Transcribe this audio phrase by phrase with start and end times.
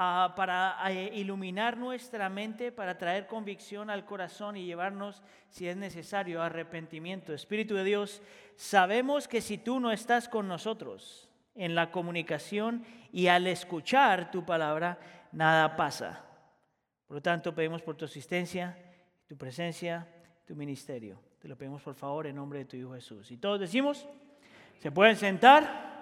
[0.00, 5.76] ah, para eh, iluminar nuestra mente, para traer convicción al corazón y llevarnos, si es
[5.76, 7.34] necesario, arrepentimiento.
[7.34, 8.22] Espíritu de Dios,
[8.54, 14.46] sabemos que si tú no estás con nosotros en la comunicación y al escuchar tu
[14.46, 14.98] palabra,
[15.32, 16.24] nada pasa.
[17.08, 18.78] Por lo tanto, pedimos por tu asistencia,
[19.26, 20.06] tu presencia,
[20.46, 21.20] tu ministerio.
[21.40, 23.30] Te lo pedimos por favor en nombre de tu Hijo Jesús.
[23.32, 24.06] Y todos decimos,
[24.78, 25.97] se pueden sentar.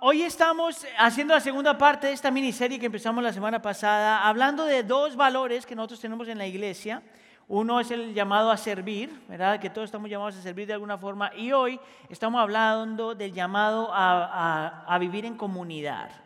[0.00, 4.64] Hoy estamos haciendo la segunda parte de esta miniserie que empezamos la semana pasada, hablando
[4.64, 7.02] de dos valores que nosotros tenemos en la iglesia.
[7.46, 9.60] Uno es el llamado a servir, ¿verdad?
[9.60, 11.30] Que todos estamos llamados a servir de alguna forma.
[11.36, 16.24] Y hoy estamos hablando del llamado a vivir en comunidad.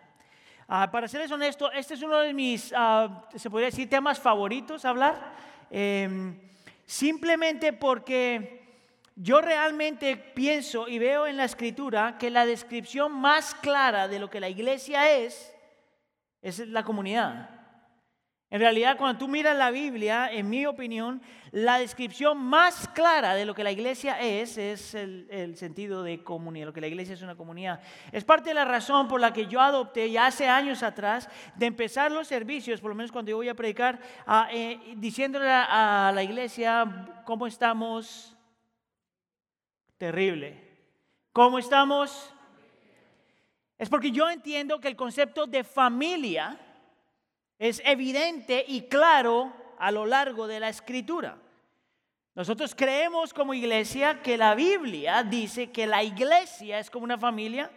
[0.71, 4.85] Ah, para serles honesto, este es uno de mis, ah, se podría decir, temas favoritos
[4.85, 5.33] hablar.
[5.71, 6.39] Em,
[6.85, 8.58] simplemente porque
[9.21, 14.31] yo realmente pienso y veo en la escritura que la descripción más clara de lo
[14.31, 15.53] que la iglesia es,
[16.41, 17.51] es la comunidad.
[18.51, 21.21] En realidad, cuando tú miras la Biblia, en mi opinión,
[21.51, 26.67] la descripción más clara de lo que la iglesia es, es el, sentido de comunidad,
[26.67, 27.81] lo que la iglesia es una comunidad.
[28.13, 31.67] Es parte de la razón por la que yo adopté ya hace años atrás de
[31.67, 33.99] empezar los servicios, por lo menos cuando yo voy a predicar,
[34.53, 38.38] eh, diciéndole a la iglesia cómo estamos.
[39.99, 40.57] Terrible.
[41.33, 42.33] ¿Cómo estamos?
[43.77, 46.59] Es porque yo entiendo que el concepto de familia
[47.59, 51.37] es evidente y claro a lo largo de la escritura.
[52.37, 57.69] Nosotros creemos como iglesia que la Biblia dice que la iglesia es como una familia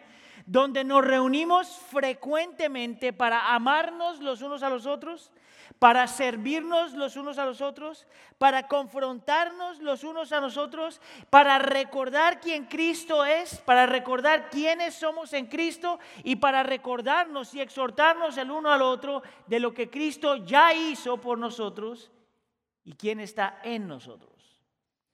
[0.46, 5.32] donde nos reunimos frecuentemente para amarnos los unos a los otros,
[5.80, 12.40] para servirnos los unos a los otros, para confrontarnos los unos a nosotros, para recordar
[12.40, 18.52] quién Cristo es, para recordar quiénes somos en Cristo y para recordarnos y exhortarnos el
[18.52, 22.12] uno al otro de lo que Cristo ya hizo por nosotros
[22.84, 24.32] y quién está en nosotros.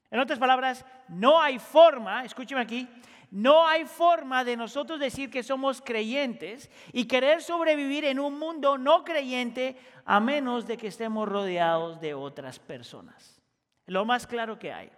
[0.09, 2.87] En otras palabras, no hay forma, escúcheme aquí,
[3.29, 8.77] no hay forma de nosotros decir que somos creyentes y querer sobrevivir en un mundo
[8.77, 9.75] no creyente
[10.07, 13.41] a menos de que estemos rodeados de otras personas.
[13.85, 14.89] Lo más claro que hay.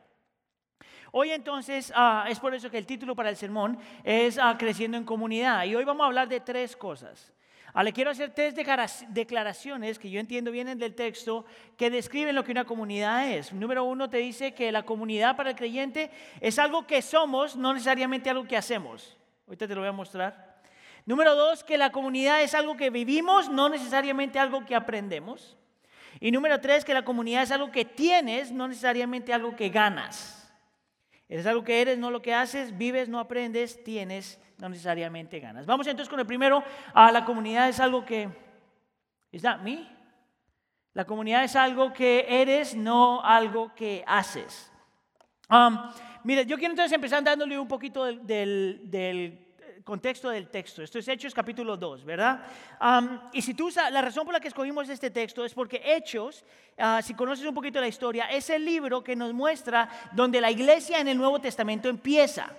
[1.11, 4.97] Hoy entonces ah, es por eso que el título para el sermón es ah, Creciendo
[4.97, 5.65] en comunidad.
[5.65, 7.33] Y hoy vamos a hablar de tres cosas.
[7.73, 8.53] Ah, le quiero hacer tres
[9.09, 11.43] declaraciones que yo entiendo vienen del texto
[11.75, 13.51] que describen lo que una comunidad es.
[13.51, 17.73] Número uno te dice que la comunidad para el creyente es algo que somos, no
[17.73, 19.17] necesariamente algo que hacemos.
[19.47, 20.48] Ahorita te lo voy a mostrar.
[21.05, 25.57] Número dos, que la comunidad es algo que vivimos, no necesariamente algo que aprendemos.
[26.19, 30.51] Y número tres, que la comunidad es algo que tienes, no necesariamente algo que ganas.
[31.29, 35.65] Es algo que eres, no lo que haces, vives, no aprendes, tienes, no necesariamente ganas.
[35.65, 36.63] Vamos entonces con el primero.
[36.93, 38.29] a la comunidad es algo que...
[39.31, 39.87] ¿Es that me?
[40.93, 44.71] La comunidad es algo que eres, no algo que haces.
[45.49, 45.77] Um,
[46.23, 49.48] mire, yo quiero entonces empezar dándole un poquito del
[49.83, 50.83] contexto del texto.
[50.83, 52.43] Esto es Hechos capítulo 2, ¿verdad?
[53.33, 56.43] y si tú la razón por la que escogimos este texto es porque Hechos,
[56.77, 60.51] ah, si conoces un poquito la historia, es el libro que nos muestra donde la
[60.51, 62.49] iglesia en el Nuevo Testamento empieza.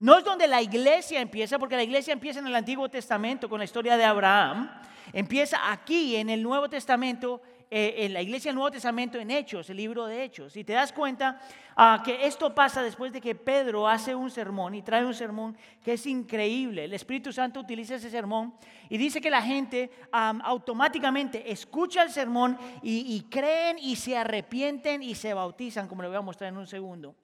[0.00, 3.58] No es donde la iglesia empieza, porque la iglesia empieza en el Antiguo Testamento con
[3.58, 4.70] la historia de Abraham.
[5.12, 7.40] Empieza aquí en el Nuevo Testamento
[7.70, 10.56] eh, en la iglesia del Nuevo Testamento en Hechos, el libro de Hechos.
[10.56, 11.40] Y te das cuenta
[11.76, 15.56] ah, que esto pasa después de que Pedro hace un sermón y trae un sermón
[15.84, 16.84] que es increíble.
[16.84, 18.54] El Espíritu Santo utiliza ese sermón
[18.88, 25.02] y dice que la gente automáticamente escucha el sermón y, y creen y se arrepienten
[25.02, 27.14] y se bautizan, como le voy a mostrar en un segundo.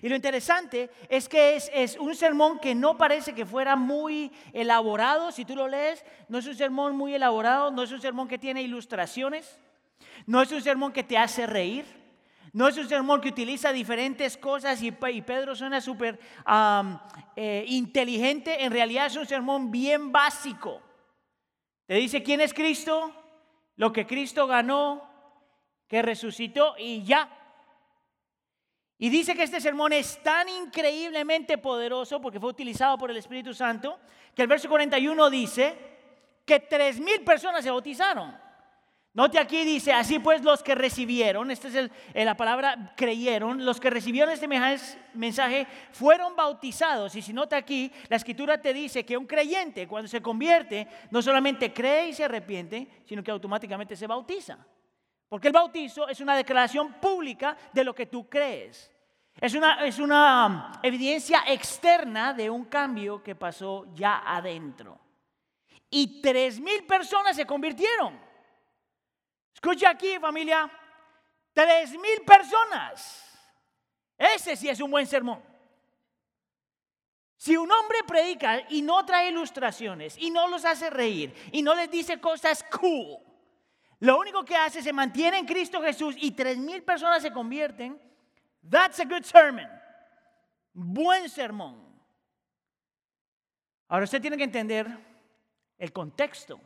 [0.00, 5.32] Y lo interesante es que es, un sermón que no parece que fuera muy elaborado,
[5.32, 8.38] si tú lo lees, no es un sermón muy elaborado, no es un sermón que
[8.38, 9.58] tiene ilustraciones,
[10.26, 11.84] no es un sermón que te hace reír,
[12.52, 16.20] no es un sermón que utiliza diferentes cosas y, Pedro suena súper
[17.34, 20.82] eh, inteligente, en realidad es un sermón bien básico.
[21.86, 23.12] Te dice quién es Cristo,
[23.76, 25.02] lo que Cristo ganó,
[25.88, 27.41] que resucitó y ya.
[29.02, 33.52] Y dice que este sermón es tan increíblemente poderoso porque fue utilizado por el Espíritu
[33.52, 33.98] Santo,
[34.32, 35.74] que el verso 41 dice
[36.44, 38.32] que tres mil personas se bautizaron.
[39.12, 43.90] Note aquí dice, así pues los que recibieron, esta es la palabra creyeron, los que
[43.90, 44.46] recibieron este
[45.14, 47.16] mensaje fueron bautizados.
[47.16, 51.20] Y si nota aquí, la escritura te dice que un creyente cuando se convierte no
[51.20, 54.64] solamente cree y se arrepiente, sino que automáticamente se bautiza.
[55.28, 58.91] Porque el bautizo es una declaración pública de lo que tú crees.
[59.40, 65.00] Es una, es una um, evidencia externa de un cambio que pasó ya adentro.
[65.90, 68.18] Y tres mil personas se convirtieron.
[69.54, 70.70] Escucha aquí, familia.
[71.52, 73.28] Tres mil personas.
[74.16, 75.42] Ese sí es un buen sermón.
[77.36, 81.74] Si un hombre predica y no trae ilustraciones y no los hace reír y no
[81.74, 83.18] les dice cosas cool,
[83.98, 87.32] lo único que hace es se mantiene en Cristo Jesús y tres mil personas se
[87.32, 88.00] convierten,
[88.62, 89.68] that's a good sermon.
[90.74, 91.76] Buen sermón.
[93.88, 94.86] Ahora usted tiene que entender
[95.78, 96.60] el contexto.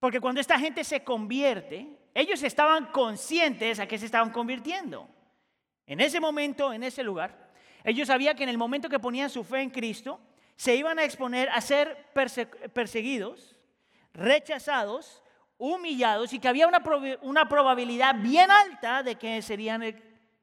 [0.00, 5.08] Porque cuando esta gente se convierte, ellos estaban conscientes a qué se estaban convirtiendo.
[5.86, 7.50] En ese momento, en ese lugar,
[7.84, 10.20] ellos sabían que en el momento que ponían su fe en Cristo,
[10.56, 12.06] se iban a exponer a ser
[12.74, 13.56] perseguidos,
[14.12, 15.22] rechazados,
[15.56, 16.82] humillados y que había una,
[17.22, 19.82] una probabilidad bien alta de que serían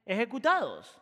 [0.06, 0.98] ejecutados.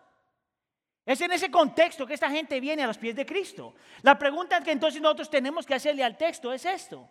[1.06, 3.75] Es en ese contexto que esta gente viene a los pies de Cristo.
[4.03, 7.09] La pregunta que entonces nosotros tenemos que hacerle al texto es esto.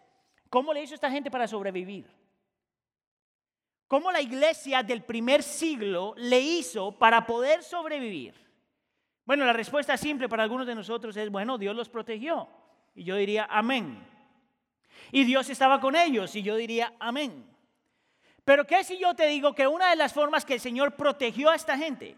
[0.49, 2.09] ¿Cómo le hizo esta gente para sobrevivir?
[3.87, 8.33] ¿Cómo la iglesia del primer siglo le hizo para poder sobrevivir?
[9.25, 12.49] Bueno, la respuesta simple para algunos de nosotros es, bueno, Dios los protegió.
[12.95, 14.05] Y yo diría, amén.
[15.11, 16.35] Y Dios estaba con ellos.
[16.35, 17.52] Y yo diría, amén.
[18.45, 21.49] Pero ¿qué si yo te digo que una de las formas que el Señor protegió
[21.49, 22.17] a esta gente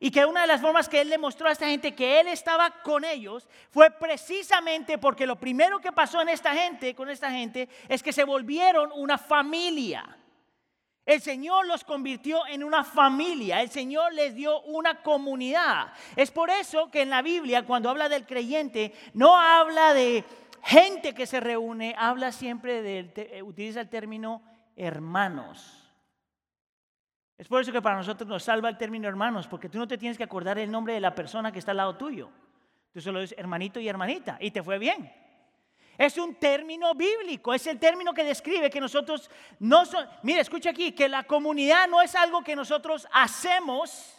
[0.00, 2.28] y que una de las formas que Él le mostró a esta gente que Él
[2.28, 7.30] estaba con ellos fue precisamente porque lo primero que pasó en esta gente, con esta
[7.30, 10.16] gente, es que se volvieron una familia.
[11.04, 15.92] El Señor los convirtió en una familia, el Señor les dio una comunidad.
[16.16, 20.22] Es por eso que en la Biblia, cuando habla del creyente, no habla de
[20.62, 24.42] gente que se reúne, habla siempre de, utiliza el término
[24.78, 25.84] hermanos.
[27.36, 29.98] Es por eso que para nosotros nos salva el término hermanos, porque tú no te
[29.98, 32.30] tienes que acordar el nombre de la persona que está al lado tuyo.
[32.92, 35.12] Tú solo dices hermanito y hermanita, y te fue bien.
[35.96, 40.08] Es un término bíblico, es el término que describe que nosotros no son...
[40.22, 44.14] Mire, escucha aquí, que la comunidad no es algo que nosotros hacemos,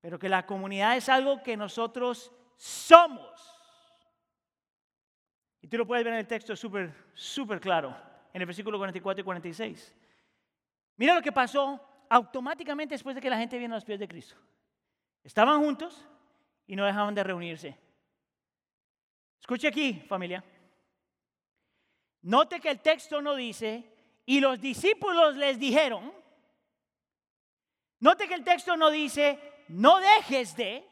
[0.00, 3.22] pero que la comunidad es algo que nosotros somos.
[5.60, 7.94] Y tú lo puedes ver en el texto súper, súper claro,
[8.32, 9.94] en el versículo 44 y 46.
[10.96, 14.08] Mira lo que pasó automáticamente después de que la gente viene a los pies de
[14.08, 14.36] Cristo.
[15.22, 16.06] Estaban juntos
[16.66, 17.78] y no dejaban de reunirse.
[19.40, 20.44] Escuche aquí, familia.
[22.22, 23.90] Note que el texto no dice,
[24.26, 26.12] y los discípulos les dijeron,
[28.00, 30.86] note que el texto no dice, no dejes de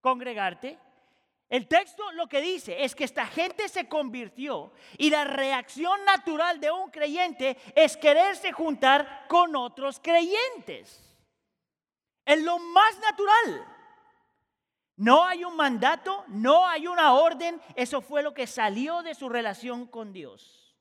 [0.00, 0.78] congregarte.
[1.48, 6.60] El texto lo que dice es que esta gente se convirtió y la reacción natural
[6.60, 11.02] de un creyente es quererse juntar con otros creyentes.
[12.26, 13.66] Es lo más natural.
[14.96, 19.28] No hay un mandato, no hay una orden, eso fue lo que salió de su
[19.28, 20.76] relación con Dios.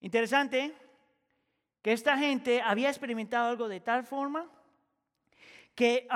[0.00, 0.74] Interesante
[1.82, 4.50] que esta gente había experimentado algo de tal forma
[5.76, 6.08] que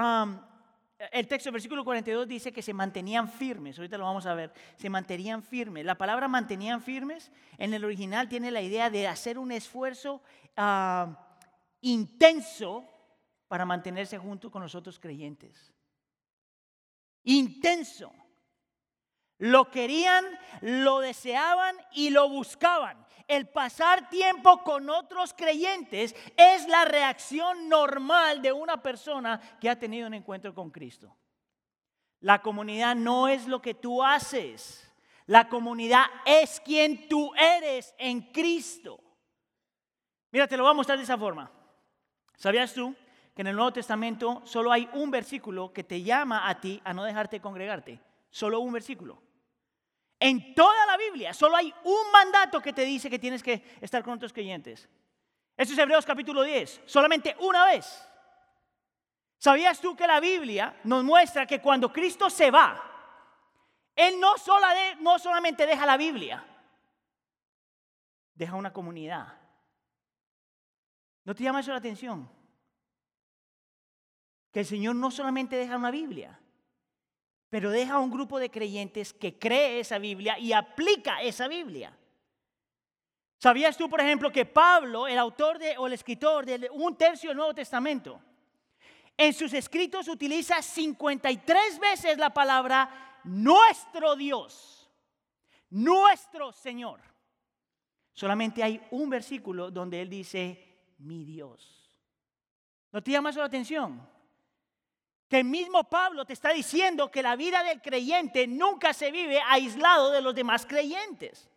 [1.11, 4.89] el texto versículo 42 dice que se mantenían firmes, ahorita lo vamos a ver, se
[4.89, 5.85] mantenían firmes.
[5.85, 10.23] La palabra mantenían firmes en el original tiene la idea de hacer un esfuerzo
[10.57, 11.13] uh,
[11.81, 12.85] intenso
[13.49, 15.73] para mantenerse junto con los otros creyentes
[17.25, 18.13] intenso.
[19.43, 20.25] Lo querían,
[20.61, 23.05] lo deseaban y lo buscaban.
[23.27, 29.77] El pasar tiempo con otros creyentes es la reacción normal de una persona que ha
[29.77, 31.17] tenido un encuentro con Cristo.
[32.21, 34.89] La comunidad no es lo que tú haces.
[35.27, 39.01] La comunidad es quien tú eres en Cristo.
[40.31, 41.51] Mira, te lo voy a mostrar de esa forma.
[42.37, 42.95] ¿Sabías tú
[43.35, 46.95] que en el Nuevo Testamento solo hay un versículo que te llama a ti a
[46.95, 47.99] no dejarte congregarte.
[48.31, 49.32] Solo un versículo.
[50.25, 54.05] En toda la Biblia solo hay un mandato que te dice que tienes que estar
[54.05, 54.89] con otros creyentes.
[55.57, 56.83] Eso es Hebreos capítulo 10.
[56.87, 58.09] Solamente una vez.
[59.37, 62.81] ¿Sabías tú que la Biblia nos muestra que cuando Cristo se va,
[63.97, 64.35] Él no,
[65.01, 66.47] no solamente deja la Biblia,
[68.33, 69.27] deja una comunidad.
[71.25, 72.31] ¿No te llama eso la atención?
[74.53, 76.39] que el Señor no solamente deja una Biblia,
[77.53, 81.95] pero deja un grupo de creyentes que cree esa Biblia y aplica esa Biblia.
[83.37, 87.37] ¿Sabías tú, por ejemplo, que Pablo, el autor o el escritor de un tercio del
[87.37, 88.23] Nuevo Testamento,
[89.19, 94.91] en sus escritos utiliza 53 veces la palabra nuestro Dios,
[95.69, 97.03] nuestro Señor?
[98.15, 102.01] Solamente hay un versículo donde él dice mi Dios.
[102.91, 104.09] ¿No te llama eso la atención?
[105.33, 110.11] Que mismo Pablo te está diciendo que la vida del creyente nunca se vive aislado
[110.11, 111.49] de los demás creyentes.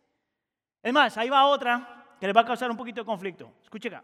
[0.82, 3.52] Es más, ahí va otra que le va a causar un poquito de conflicto.
[3.62, 4.02] Escuche acá.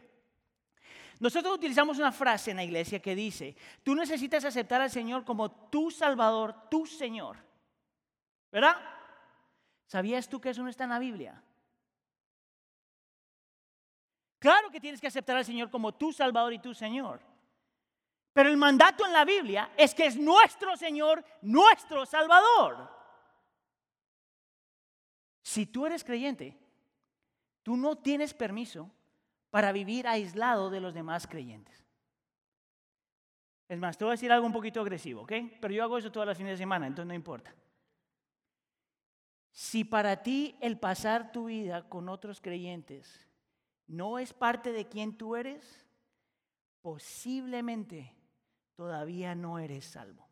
[1.21, 5.51] Nosotros utilizamos una frase en la iglesia que dice, tú necesitas aceptar al Señor como
[5.51, 7.39] tu Salvador, tu Señor.
[8.51, 8.77] ¿Verdad?
[9.87, 11.43] ¿Sabías tú que eso no está en la Biblia?
[14.39, 17.32] Claro que tienes que aceptar al Señor como tu Salvador y tu Señor.
[18.33, 22.91] Pero el mandato en la Biblia es que es nuestro Señor, nuestro Salvador.
[25.43, 26.59] Si tú eres creyente,
[27.63, 28.91] tú no tienes permiso
[29.51, 31.85] para vivir aislado de los demás creyentes.
[33.69, 35.33] Es más, te voy a decir algo un poquito agresivo, ¿ok?
[35.61, 37.55] Pero yo hago eso todas las fines de semana, entonces no importa.
[39.51, 43.29] Si para ti el pasar tu vida con otros creyentes
[43.87, 45.87] no es parte de quien tú eres,
[46.81, 48.15] posiblemente
[48.75, 50.29] todavía no eres salvo.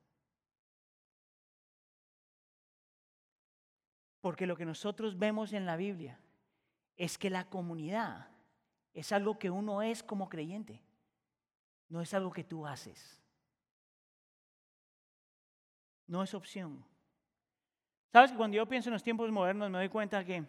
[4.21, 6.21] Porque lo que nosotros vemos en la Biblia
[6.97, 8.29] es que la comunidad
[8.93, 10.83] es algo que uno es como creyente,
[11.89, 13.23] no es algo que tú haces.
[16.07, 16.85] No es opción.
[18.13, 20.45] Sabes que cuando yo pienso en los tiempos modernos me doy cuenta que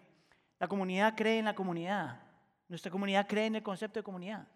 [0.59, 2.21] la comunidad cree en la comunidad.
[2.67, 4.47] Nuestra comunidad cree en el concepto de comunidad.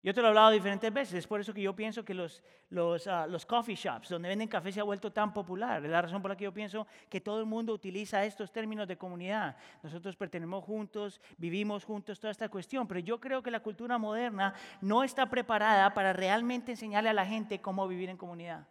[0.00, 2.40] Yo te lo he hablado diferentes veces, es por eso que yo pienso que los,
[2.70, 5.84] los, ah, los, coffee shops donde venden café se ha vuelto tan popular.
[5.84, 8.86] Es la razón por la que yo pienso que todo el mundo utiliza estos términos
[8.86, 9.56] de comunidad.
[9.82, 12.86] Nosotros pertenecemos juntos, vivimos juntos, toda esta cuestión.
[12.86, 17.26] Pero yo creo que la cultura moderna no está preparada para realmente enseñarle a la
[17.26, 18.68] gente cómo vivir en comunidad.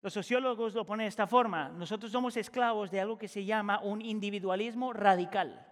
[0.00, 1.68] Los sociólogos lo ponen de esta forma.
[1.68, 5.64] Nosotros somos esclavos de algo que se llama un individualismo radical.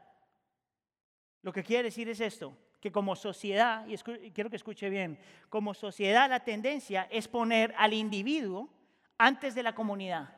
[1.43, 3.97] Lo que quiere decir es esto que como sociedad, y
[4.31, 5.19] quiero que escuche bien,
[5.49, 8.71] como sociedad la tendencia es poner al individuo
[9.19, 10.35] antes de la comunidad.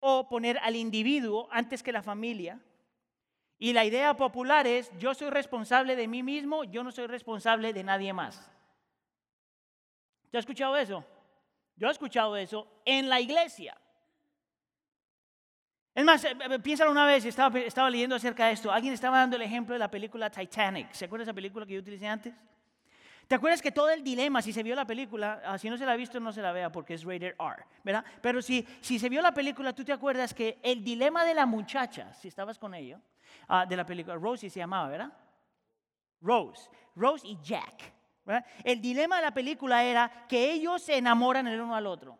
[0.00, 2.60] O poner al individuo antes que la familia.
[3.58, 7.72] Y la idea popular es, yo soy responsable de mí mismo, yo no soy responsable
[7.72, 8.50] de nadie más.
[10.32, 11.04] ¿Te has escuchado eso?
[11.76, 13.78] Yo he escuchado eso en la iglesia.
[15.94, 18.72] Es más, eh, eh, piénsalo una vez, estaba, estaba leyendo acerca de esto.
[18.72, 20.90] Alguien estaba dando el ejemplo de la película Titanic.
[20.92, 22.34] ¿Se acuerda de esa película que yo utilicé antes?
[23.28, 25.86] ¿Te acuerdas que todo el dilema, si se vio la película, ah, si no se
[25.86, 28.04] la ha visto, no se la vea porque es rated R, ¿verdad?
[28.20, 31.46] Pero si, si se vio la película, tú te acuerdas que el dilema de la
[31.46, 33.00] muchacha, si estabas con ello,
[33.48, 35.12] ah, de la película, Rosie se llamaba, ¿verdad?
[36.20, 37.92] Rose, Rose y Jack.
[38.64, 42.18] El dilema de la película era que ellos se enamoran el uno al otro.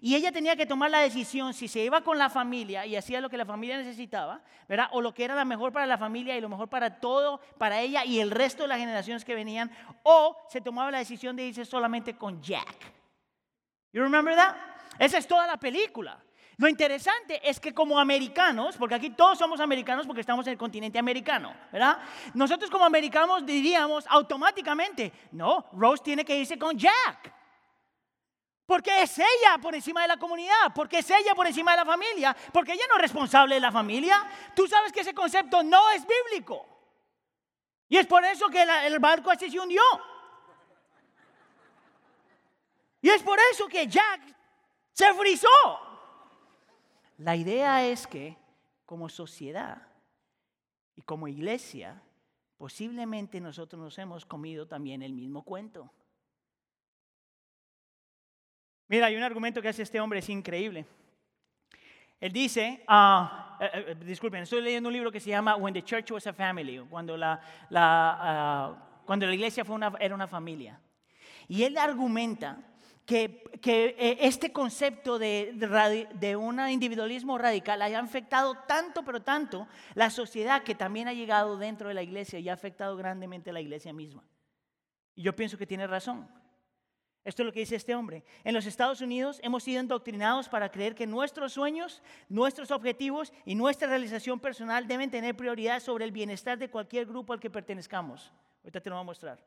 [0.00, 3.20] Y ella tenía que tomar la decisión si se iba con la familia y hacía
[3.20, 4.88] lo que la familia necesitaba, ¿verdad?
[4.92, 7.80] O lo que era lo mejor para la familia y lo mejor para todo, para
[7.80, 9.70] ella y el resto de las generaciones que venían,
[10.02, 12.92] o se tomaba la decisión de irse solamente con Jack.
[13.92, 14.56] You remember that?
[14.98, 16.20] Esa es toda la película.
[16.56, 20.58] Lo interesante es que como americanos, porque aquí todos somos americanos porque estamos en el
[20.58, 21.98] continente americano, ¿verdad?
[22.34, 27.32] Nosotros como americanos diríamos automáticamente, no, Rose tiene que irse con Jack.
[28.66, 31.84] Porque es ella por encima de la comunidad, porque es ella por encima de la
[31.84, 34.26] familia, porque ella no es responsable de la familia.
[34.56, 36.66] Tú sabes que ese concepto no es bíblico.
[37.88, 39.82] Y es por eso que el barco así se hundió.
[43.02, 44.22] Y es por eso que Jack
[44.92, 45.48] se frizó.
[47.18, 48.36] La idea es que
[48.86, 49.86] como sociedad
[50.96, 52.02] y como iglesia,
[52.56, 55.92] posiblemente nosotros nos hemos comido también el mismo cuento.
[58.88, 60.86] Mira, hay un argumento que hace este hombre, es increíble.
[62.20, 66.26] Él dice, uh, disculpen, estoy leyendo un libro que se llama When the Church Was
[66.26, 70.80] a Family, cuando la, la, cuando la iglesia fue una, era una familia.
[71.48, 72.58] Y él argumenta
[73.04, 79.68] que, que este concepto de, de, de, un individualismo radical haya afectado tanto, pero tanto,
[79.94, 83.52] la sociedad que también ha llegado dentro de la iglesia y ha afectado grandemente a
[83.52, 84.24] la iglesia misma.
[85.14, 86.26] Y yo pienso que tiene razón.
[87.24, 88.22] Esto es lo que dice este hombre.
[88.44, 93.54] En los Estados Unidos hemos sido endoctrinados para creer que nuestros sueños, nuestros objetivos y
[93.54, 98.30] nuestra realización personal deben tener prioridad sobre el bienestar de cualquier grupo al que pertenezcamos.
[98.62, 99.42] Ahorita te lo voy a mostrar.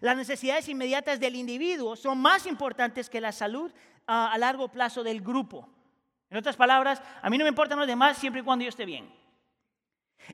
[0.00, 3.72] Las necesidades inmediatas del individuo son más importantes que la salud
[4.06, 5.68] a, a largo plazo del grupo.
[6.30, 8.84] En otras palabras, a mí no me importan los demás siempre y cuando yo esté
[8.84, 9.17] bien.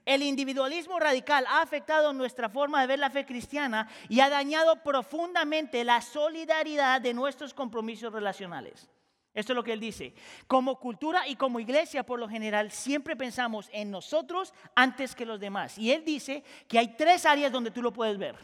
[0.04, 4.82] El individualismo radical ha afectado nuestra forma de ver la fe cristiana y ha dañado
[4.82, 8.88] profundamente la solidaridad de nuestros compromisos relacionales.
[9.34, 10.14] Esto es lo que él dice.
[10.46, 15.40] Como cultura y como iglesia, por lo general, siempre pensamos en nosotros antes que los
[15.40, 15.76] demás.
[15.76, 18.36] Y él dice que hay tres áreas donde tú lo puedes ver.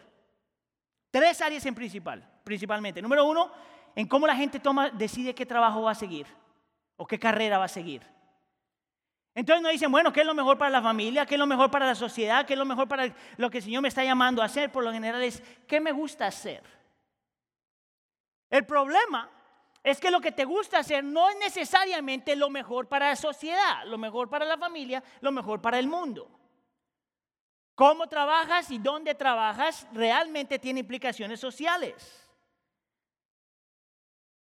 [1.12, 3.00] Tres áreas en principal, principalmente.
[3.00, 3.52] Número uno,
[3.94, 6.26] en cómo la gente toma, decide qué trabajo va a seguir
[6.96, 8.02] o qué carrera va a seguir.
[9.34, 11.24] Entonces nos dicen, bueno, ¿qué es lo mejor para la familia?
[11.24, 12.44] ¿Qué es lo mejor para la sociedad?
[12.44, 14.72] ¿Qué es lo mejor para lo que el Señor me está llamando a hacer?
[14.72, 16.62] Por lo general es, ¿qué me gusta hacer?
[18.50, 19.30] El problema
[19.82, 23.84] es que lo que te gusta hacer no es necesariamente lo mejor para la sociedad,
[23.86, 26.28] lo mejor para la familia, lo mejor para el mundo.
[27.76, 32.16] Cómo trabajas y dónde trabajas realmente tiene implicaciones sociales.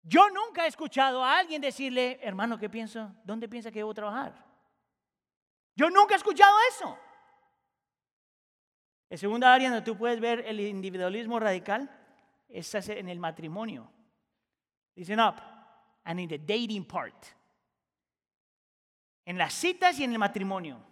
[0.03, 3.09] Yo nunca he escuchado a alguien decirle, hermano, ¿qué pienso?
[3.23, 4.52] ¿Dónde piensa que debo trabajar?
[5.75, 6.97] Yo nunca he escuchado eso.
[9.09, 11.89] La segunda área donde tú puedes ver el individualismo radical
[12.49, 13.91] es en el matrimonio.
[14.95, 15.35] Listen up.
[16.05, 17.15] And in the dating part.
[19.25, 20.83] En las citas y en el matrimonio.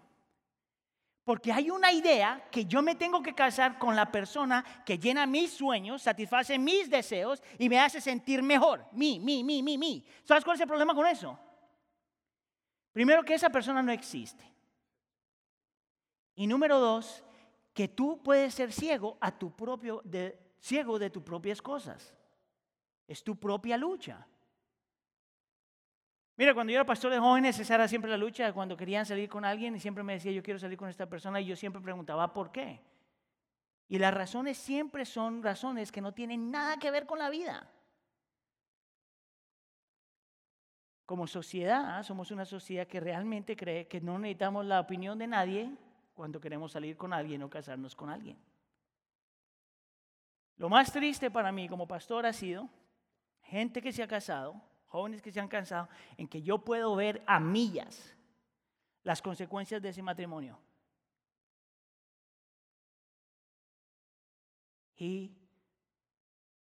[1.23, 5.25] Porque hay una idea que yo me tengo que casar con la persona que llena
[5.27, 8.85] mis sueños, satisface mis deseos y me hace sentir mejor.
[8.91, 10.05] Mi, mi, mi, mi, mi.
[10.23, 11.37] ¿Sabes cuál es el problema con eso?
[12.91, 14.50] Primero que esa persona no existe.
[16.35, 17.23] Y número dos,
[17.73, 22.13] que tú puedes ser ciego a tu propio, de, ciego de tus propias cosas.
[23.07, 24.25] Es tu propia lucha.
[26.37, 28.51] Mira, cuando yo era pastor de jóvenes, esa era siempre la lucha.
[28.53, 31.39] Cuando querían salir con alguien, y siempre me decía, yo quiero salir con esta persona,
[31.39, 32.81] y yo siempre preguntaba, ¿por qué?
[33.87, 37.69] Y las razones siempre son razones que no tienen nada que ver con la vida.
[41.05, 45.75] Como sociedad, somos una sociedad que realmente cree que no necesitamos la opinión de nadie
[46.21, 48.37] cuando queremos salir con alguien o casarnos con alguien.
[50.57, 52.69] Lo más triste para mí como pastor ha sido
[53.41, 57.23] gente que se ha casado jóvenes que se han cansado, en que yo puedo ver
[57.25, 58.15] a millas
[59.01, 60.59] las consecuencias de ese matrimonio.
[64.95, 65.31] He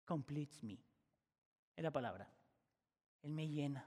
[0.06, 0.80] completes me.
[1.76, 2.32] Es la palabra.
[3.24, 3.86] Él me llena.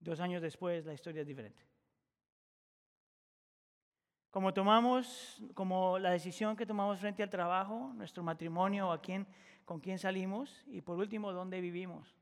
[0.00, 1.65] Dos años después la historia es diferente.
[4.36, 9.26] Como tomamos, como la decisión que tomamos frente al trabajo, nuestro matrimonio, a quién,
[9.64, 12.14] con quién salimos y por último, dónde vivimos.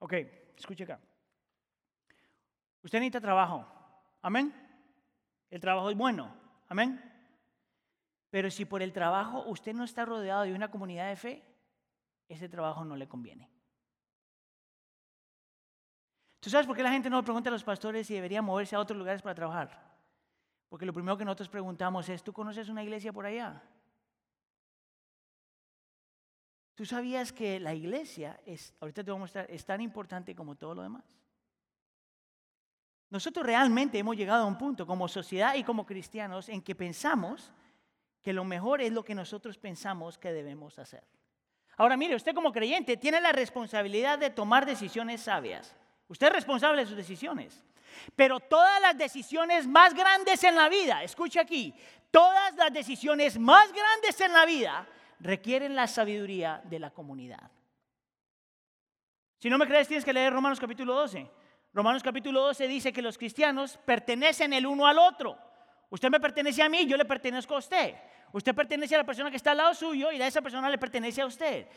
[0.00, 0.12] Ok,
[0.58, 1.00] escuche acá.
[2.82, 3.66] Usted necesita trabajo.
[4.20, 4.52] Amén.
[5.48, 6.30] El trabajo es bueno.
[6.68, 7.00] Amén.
[8.28, 11.42] Pero si por el trabajo usted no está rodeado de una comunidad de fe,
[12.28, 13.48] ese trabajo no le conviene.
[16.38, 18.80] ¿Tú sabes por qué la gente no pregunta a los pastores si debería moverse a
[18.80, 19.89] otros lugares para trabajar?
[20.70, 23.60] Porque lo primero que nosotros preguntamos es, ¿tú conoces una iglesia por allá?
[26.76, 30.54] ¿Tú sabías que la iglesia es, ahorita te voy a mostrar, es tan importante como
[30.54, 31.04] todo lo demás?
[33.10, 37.52] Nosotros realmente hemos llegado a un punto como sociedad y como cristianos en que pensamos
[38.22, 41.02] que lo mejor es lo que nosotros pensamos que debemos hacer.
[41.76, 45.76] Ahora mire, usted como creyente tiene la responsabilidad de tomar decisiones sabias.
[46.10, 47.64] Usted es responsable de sus decisiones.
[48.16, 51.72] Pero todas las decisiones más grandes en la vida, escuche aquí,
[52.10, 54.88] todas las decisiones más grandes en la vida
[55.20, 57.50] requieren la sabiduría de la comunidad.
[59.38, 61.30] Si no me crees, tienes que leer Romanos capítulo 12.
[61.72, 65.38] Romanos capítulo 12 dice que los cristianos pertenecen el uno al otro.
[65.90, 67.94] Usted me pertenece a mí, yo le pertenezco a usted.
[68.32, 70.78] Usted pertenece a la persona que está al lado suyo y a esa persona le
[70.78, 71.68] pertenece a usted.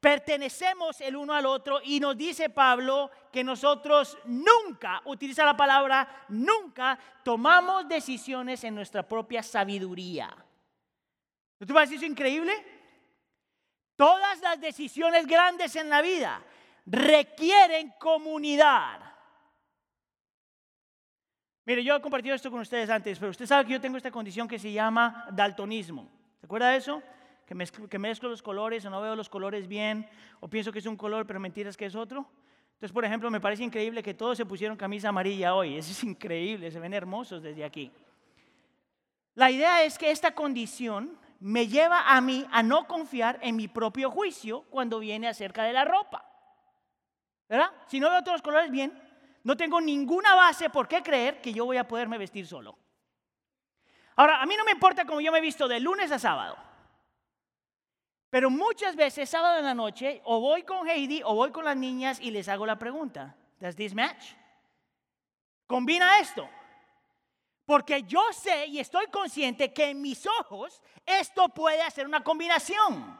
[0.00, 6.26] Pertenecemos el uno al otro y nos dice Pablo que nosotros nunca, utiliza la palabra
[6.28, 10.28] nunca, tomamos decisiones en nuestra propia sabiduría.
[11.58, 12.52] ¿No te parece eso increíble?
[13.96, 16.44] Todas las decisiones grandes en la vida
[16.86, 19.00] requieren comunidad.
[21.64, 24.12] Mire, yo he compartido esto con ustedes antes, pero usted sabe que yo tengo esta
[24.12, 26.08] condición que se llama daltonismo.
[26.38, 27.02] ¿Se acuerda de eso?
[27.48, 30.06] Que mezclo, los colores o no veo los colores bien,
[30.40, 32.28] o pienso que es un color, pero mentiras que es otro.
[32.74, 35.78] Entonces, por ejemplo, me parece increíble que todos se pusieron camisa amarilla hoy.
[35.78, 37.90] Eso es increíble, se ven hermosos desde aquí.
[39.34, 43.66] La idea es que esta condición me lleva a mí a no confiar en mi
[43.66, 46.30] propio juicio cuando viene acerca de la ropa.
[47.48, 47.70] ¿Verdad?
[47.86, 48.92] Si no veo todos los colores bien,
[49.42, 52.76] no tengo ninguna base por qué creer que yo voy a poderme vestir solo.
[54.16, 56.67] Ahora, a mí no me importa cómo yo me he visto de lunes a sábado.
[58.30, 61.76] Pero muchas veces, sábado en la noche, o voy con Heidi o voy con las
[61.76, 64.32] niñas y les hago la pregunta: ¿Does this match?
[65.66, 66.48] ¿Combina esto?
[67.64, 73.18] Porque yo sé y estoy consciente que en mis ojos esto puede hacer una combinación.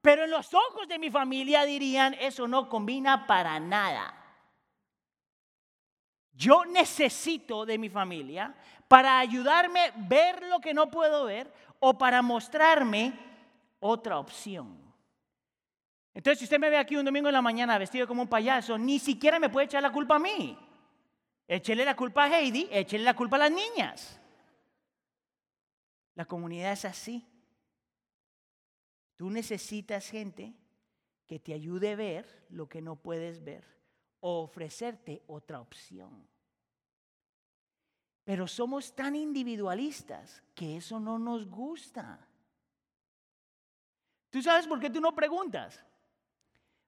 [0.00, 4.18] Pero en los ojos de mi familia dirían, eso no combina para nada.
[6.32, 8.54] Yo necesito de mi familia
[8.88, 13.12] para ayudarme a ver lo que no puedo ver o para mostrarme
[13.82, 14.78] otra opción.
[16.14, 18.78] Entonces, si usted me ve aquí un domingo en la mañana vestido como un payaso,
[18.78, 20.56] ni siquiera me puede echar la culpa a mí.
[21.48, 24.20] Échele la culpa a Heidi, échele la culpa a las niñas.
[26.14, 27.26] La comunidad es así.
[29.16, 30.54] Tú necesitas gente
[31.26, 33.64] que te ayude a ver lo que no puedes ver
[34.20, 36.26] o ofrecerte otra opción.
[38.24, 42.28] Pero somos tan individualistas que eso no nos gusta.
[44.32, 45.84] ¿Tú sabes por qué tú no preguntas?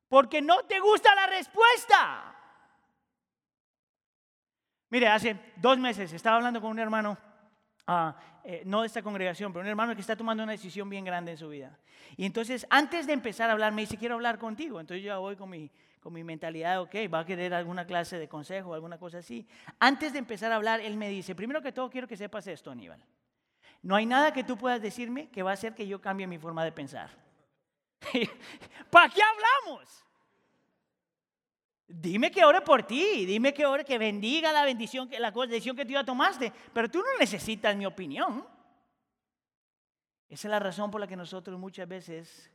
[0.08, 2.34] Porque no te gusta la respuesta.
[4.88, 7.18] Mire, hace dos meses estaba hablando con un hermano,
[7.86, 11.04] ah, eh, no de esta congregación, pero un hermano que está tomando una decisión bien
[11.04, 11.78] grande en su vida.
[12.16, 14.80] Y entonces, antes de empezar a hablar, me dice, quiero hablar contigo.
[14.80, 18.26] Entonces yo voy con mi, con mi mentalidad, ok, va a querer alguna clase de
[18.26, 19.46] consejo, alguna cosa así.
[19.78, 22.70] Antes de empezar a hablar, él me dice, primero que todo quiero que sepas esto,
[22.70, 23.04] Aníbal.
[23.82, 26.38] No hay nada que tú puedas decirme que va a hacer que yo cambie mi
[26.38, 27.23] forma de pensar.
[28.90, 30.04] ¿Para qué hablamos?
[31.86, 35.84] Dime que ore por ti, dime que ore, que bendiga la bendición, la decisión que
[35.84, 38.46] tú ya tomaste, pero tú no necesitas mi opinión.
[40.28, 42.50] Esa es la razón por la que nosotros muchas veces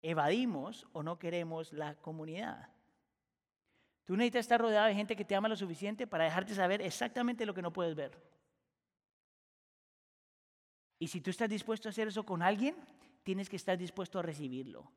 [0.00, 2.68] evadimos o no queremos la comunidad.
[4.04, 7.46] Tú necesitas estar rodeado de gente que te ama lo suficiente para dejarte saber exactamente
[7.46, 8.16] lo que no puedes ver.
[10.98, 12.76] Y si tú estás dispuesto a hacer eso con alguien,
[13.24, 14.92] tienes que estar dispuesto a recibirlo.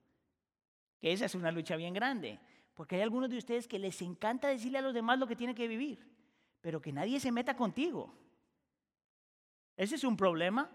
[0.99, 2.39] Que esa es una lucha bien grande,
[2.75, 5.55] porque hay algunos de ustedes que les encanta decirle a los demás lo que tienen
[5.55, 6.05] que vivir,
[6.61, 8.13] pero que nadie se meta contigo.
[9.75, 10.69] Ese es un problema.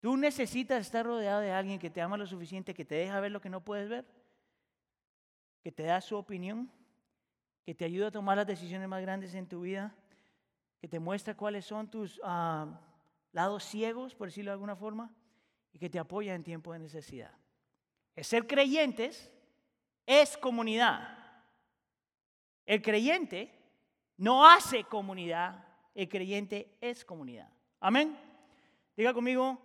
[0.00, 3.32] Tú necesitas estar rodeado de alguien que te ama lo suficiente, que te deja ver
[3.32, 4.04] lo que no puedes ver,
[5.62, 6.70] que te da su opinión,
[7.64, 9.94] que te ayuda a tomar las decisiones más grandes en tu vida,
[10.78, 12.80] que te muestra cuáles son tus ah,
[13.32, 15.14] lados ciegos, por decirlo de alguna forma
[15.74, 17.32] y que te apoya en tiempo de necesidad.
[18.16, 19.30] Ser creyentes
[20.06, 21.18] es comunidad.
[22.64, 23.52] El creyente
[24.16, 27.48] no hace comunidad, el creyente es comunidad.
[27.80, 28.16] Amén.
[28.96, 29.60] Diga conmigo,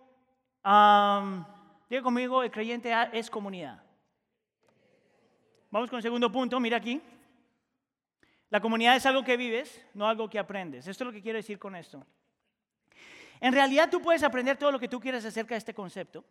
[0.62, 3.82] diga conmigo, el creyente es comunidad.
[5.70, 7.00] Vamos con el segundo punto, mira aquí.
[8.48, 10.88] La comunidad es algo que vives, no algo que aprendes.
[10.88, 12.04] Esto es lo que quiero decir con esto.
[13.40, 16.24] En realidad tú puedes aprender todo lo que tú quieras acerca de este concepto,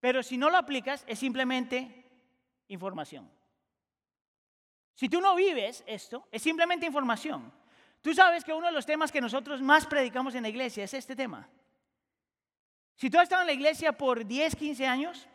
[0.00, 2.10] pero si no lo aplicas es simplemente
[2.68, 3.30] información.
[4.94, 7.52] Si tú no vives esto, es simplemente información.
[8.00, 10.94] Tú sabes que uno de los temas que nosotros más predicamos en la iglesia es
[10.94, 11.48] este tema.
[12.96, 15.26] Si tú has estado en la iglesia por 10, 15 años,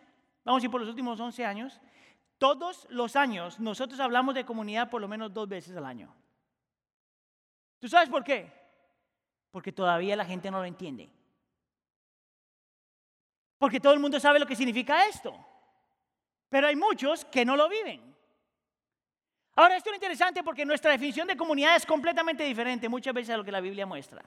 [0.45, 1.80] vamos a ir por los últimos 11 años,
[2.38, 6.15] todos los años nosotros hablamos de comunidad por lo menos dos veces al año.
[7.80, 8.59] ¿Tú sabes por qué?
[9.51, 11.09] Porque todavía la gente no lo entiende.
[13.57, 15.33] Porque todo el mundo sabe lo que significa esto.
[16.49, 18.15] Pero hay muchos que no lo viven.
[19.55, 23.38] Ahora, esto es interesante porque nuestra definición de comunidad es completamente diferente muchas veces a
[23.38, 24.23] lo que la Biblia muestra.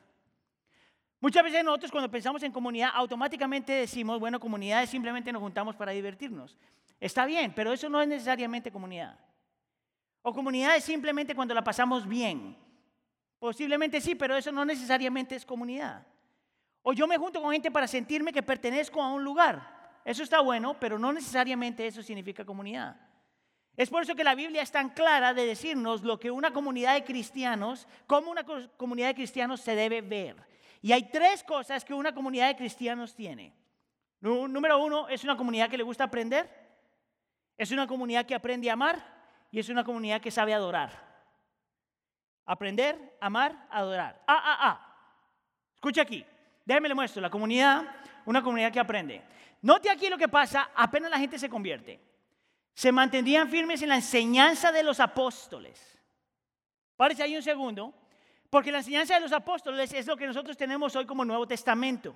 [1.20, 5.76] Muchas veces nosotros cuando pensamos en comunidad automáticamente decimos, bueno, comunidad es simplemente nos juntamos
[5.76, 6.58] para divertirnos.
[7.00, 9.18] Está bien, pero eso no es necesariamente comunidad.
[10.20, 12.56] O comunidad es simplemente cuando la pasamos bien.
[13.42, 16.07] Posiblemente sí, pero eso no necesariamente es comunidad.
[16.81, 19.98] O yo me junto con gente para sentirme que pertenezco a un lugar.
[20.05, 22.94] Eso está bueno, pero no necesariamente eso significa comunidad.
[23.76, 26.94] Es por eso que la Biblia es tan clara de decirnos lo que una comunidad
[26.94, 28.44] de cristianos, como una
[28.76, 30.37] comunidad de cristianos se debe ver.
[30.81, 33.52] Y hay tres cosas que una comunidad de cristianos tiene.
[34.20, 36.48] Número uno, es una comunidad que le gusta aprender,
[37.59, 39.05] es una comunidad que aprende a amar
[39.50, 41.12] y es una comunidad que sabe adorar.
[42.46, 44.22] Aprender, amar, adorar.
[44.26, 44.94] Ah, ah, ah.
[45.74, 46.24] Escucha aquí.
[46.64, 47.20] Déjeme le muestro.
[47.20, 47.83] La comunidad,
[48.24, 49.22] una comunidad que aprende.
[49.62, 52.00] Note aquí lo que pasa apenas la gente se convierte.
[52.74, 55.98] Se mantendrían firmes en la enseñanza de los apóstoles.
[56.96, 57.94] Párese ahí un segundo.
[58.52, 62.14] Porque la enseñanza de los apóstoles es lo que nosotros tenemos hoy como Nuevo Testamento.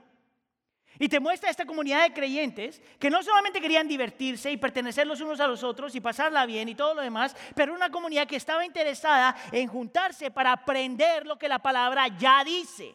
[0.99, 5.21] Y te muestra esta comunidad de creyentes que no solamente querían divertirse y pertenecer los
[5.21, 8.37] unos a los otros y pasarla bien y todo lo demás, pero una comunidad que
[8.37, 12.95] estaba interesada en juntarse para aprender lo que la palabra ya dice,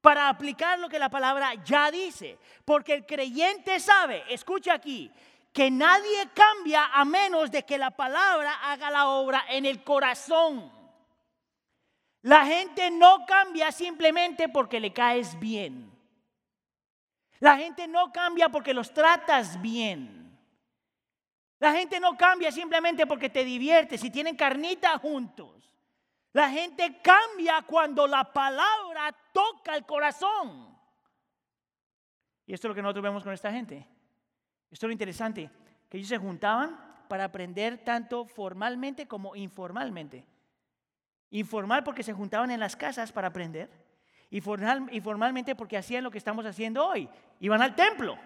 [0.00, 2.38] para aplicar lo que la palabra ya dice.
[2.64, 5.10] Porque el creyente sabe, escucha aquí,
[5.52, 10.70] que nadie cambia a menos de que la palabra haga la obra en el corazón.
[12.22, 15.95] La gente no cambia simplemente porque le caes bien.
[17.40, 20.38] La gente no cambia porque los tratas bien.
[21.58, 25.72] La gente no cambia simplemente porque te diviertes y tienen carnita juntos.
[26.32, 30.76] La gente cambia cuando la palabra toca el corazón.
[32.44, 33.86] Y esto es lo que nosotros vemos con esta gente.
[34.70, 35.50] Esto es lo interesante,
[35.88, 40.26] que ellos se juntaban para aprender tanto formalmente como informalmente.
[41.30, 43.85] Informal porque se juntaban en las casas para aprender.
[44.30, 47.08] Y formalmente porque hacían lo que estamos haciendo hoy.
[47.40, 48.18] Iban al templo.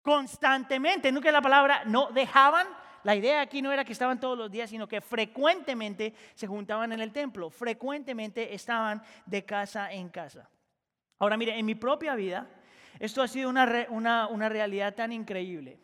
[0.00, 1.12] Constantemente.
[1.12, 2.66] Nunca la palabra no dejaban.
[3.04, 6.92] La idea aquí no era que estaban todos los días, sino que frecuentemente se juntaban
[6.92, 7.50] en el templo.
[7.50, 10.48] Frecuentemente estaban de casa en casa.
[11.18, 12.48] Ahora mire, en mi propia vida,
[12.98, 15.78] esto ha sido una, una, realidad tan increíble.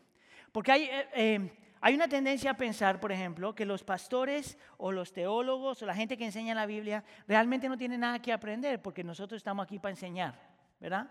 [0.51, 4.91] Porque hay, eh, eh, hay una tendencia a pensar, por ejemplo, que los pastores o
[4.91, 8.81] los teólogos o la gente que enseña la Biblia realmente no tienen nada que aprender
[8.81, 10.35] porque nosotros estamos aquí para enseñar,
[10.79, 11.09] ¿verdad?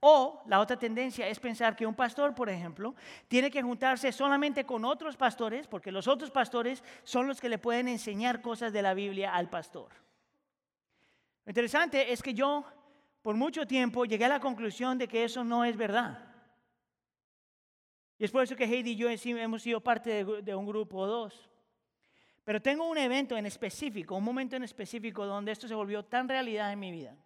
[0.00, 2.94] O la otra tendencia es pensar que un pastor, por ejemplo,
[3.28, 7.58] tiene que juntarse solamente con otros pastores porque los otros pastores son los que le
[7.58, 9.90] pueden enseñar cosas de la Biblia al pastor.
[11.44, 12.64] Lo interesante es que yo
[13.22, 16.29] por mucho tiempo llegué a la conclusión de que eso no es verdad.
[18.20, 21.06] Y es por eso que Heidi y yo hemos sido parte de, un grupo o
[21.06, 21.48] dos.
[22.44, 26.28] Pero tengo un evento en específico, un momento en específico donde esto se volvió tan
[26.28, 27.16] realidad en mi vida.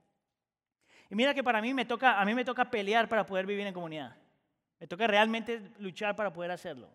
[1.11, 3.67] Y mira que para mí me toca, a mí me toca pelear para poder vivir
[3.67, 4.17] en comunidad.
[4.79, 6.89] Me toca realmente luchar para poder hacerlo.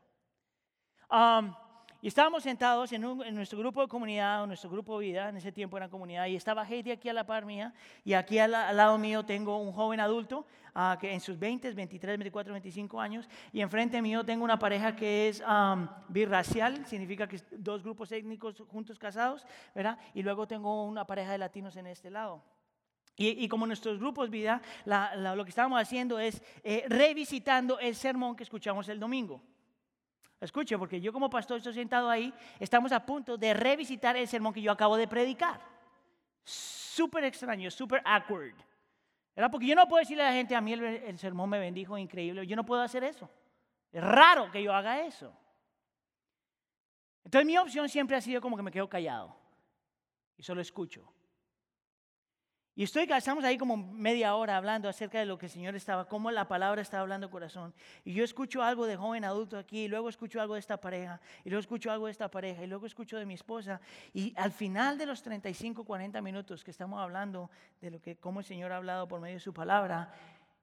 [2.01, 5.51] Y estábamos sentados en, nuestro grupo de comunidad, en nuestro grupo de vida, en ese
[5.51, 7.73] tiempo era comunidad, y estaba Heidi aquí a la par mía,
[8.05, 12.17] y aquí al, lado mío tengo un joven adulto, uh, que en sus 20, 23,
[12.17, 17.41] 24, 25 años, y enfrente mío tengo una pareja que es um, birracial, significa que
[17.51, 19.99] dos grupos étnicos juntos casados, ¿verdad?
[20.13, 22.41] Y luego tengo una pareja de latinos en este lado.
[23.21, 28.43] Y, como nuestros grupos vida, lo que estábamos haciendo es eh, revisitando el sermón que
[28.43, 29.41] escuchamos el domingo.
[30.41, 34.53] Escuche, porque yo como pastor estoy sentado ahí, estamos a punto de revisitar el sermón
[34.53, 35.59] que yo acabo de predicar.
[36.43, 38.55] Súper extraño, súper awkward.
[39.35, 39.51] ¿Verdad?
[39.51, 42.47] Porque yo no puedo decirle a la gente, a mí el, sermón me bendijo, increíble.
[42.47, 43.29] Yo no puedo hacer eso.
[43.91, 45.33] Es raro que yo haga eso.
[47.23, 49.35] Entonces mi opción siempre ha sido como que me quedo callado
[50.37, 51.11] y solo escucho.
[52.79, 56.07] Y estoy, estamos ahí como media hora hablando acerca de lo que el Señor estaba,
[56.07, 57.73] cómo la palabra estaba hablando corazón.
[58.05, 61.19] Y yo escucho algo de joven adulto aquí, y luego escucho algo de esta pareja,
[61.43, 63.81] y luego escucho algo de esta pareja, y luego escucho de mi esposa.
[64.13, 68.39] Y al final de los 35, 40 minutos que estamos hablando de lo que, cómo
[68.39, 70.13] el Señor ha hablado por medio de su palabra,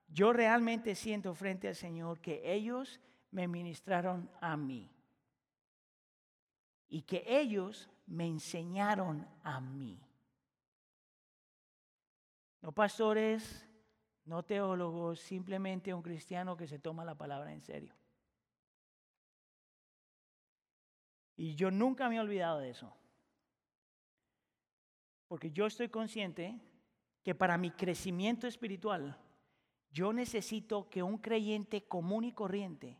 [0.07, 2.99] yo realmente siento frente al Señor que ellos
[3.29, 4.89] me ministraron a mí.
[6.89, 10.01] Y que ellos me enseñaron a mí.
[12.61, 13.67] No pastores,
[14.25, 17.95] no teólogos, simplemente un cristiano que se toma la palabra en serio.
[21.37, 22.93] Y yo nunca me he olvidado de eso.
[25.27, 26.59] Porque yo estoy consciente
[27.23, 29.17] que para mi crecimiento espiritual,
[29.91, 32.97] yo necesito que un creyente común y corriente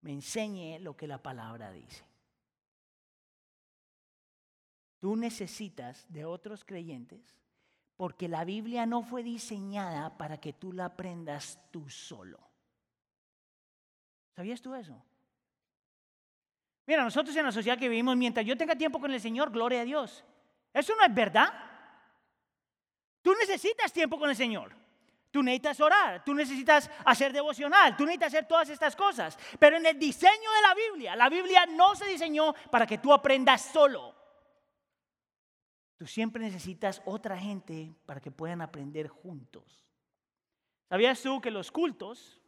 [0.00, 2.04] me enseñe lo que la palabra dice.
[4.98, 7.41] Tú necesitas de otros creyentes
[8.02, 12.36] porque la Biblia no fue diseñada para que tú la aprendas tú solo.
[14.34, 15.00] ¿Sabías tú eso?
[16.84, 19.82] Mira, nosotros en la sociedad que vivimos, mientras yo tenga tiempo con el Señor, gloria
[19.82, 20.24] a Dios.
[20.74, 21.48] Eso no es verdad.
[23.22, 24.74] Tú necesitas tiempo con el Señor.
[25.30, 29.38] Tú necesitas orar, tú necesitas hacer devocional, tú necesitas hacer todas estas cosas.
[29.60, 33.12] Pero en el diseño de la Biblia, la Biblia no se diseñó para que tú
[33.12, 34.21] aprendas solo.
[36.02, 39.86] Tú siempre necesitas otra gente para que puedan aprender juntos.
[40.88, 42.40] ¿Sabías tú que los cultos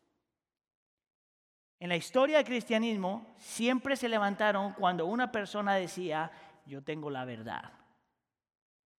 [1.78, 6.32] en la historia del cristianismo siempre se levantaron cuando una persona decía,
[6.66, 7.72] yo tengo la verdad?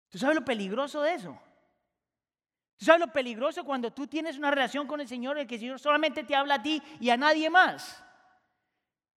[0.08, 1.38] ¿Tú sabes lo peligroso de eso?
[2.78, 5.60] ¿Tú sabes lo peligroso cuando tú tienes una relación con el Señor, el que el
[5.60, 8.05] Señor solamente te habla a ti y a nadie más?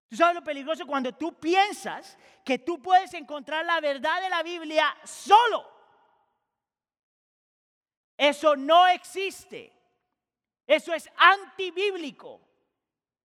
[0.09, 4.43] ¿Tú sabes lo peligroso cuando tú piensas que tú puedes encontrar la verdad de la
[4.43, 5.67] Biblia solo?
[8.17, 9.73] Eso no existe.
[10.67, 12.41] Eso es antibíblico.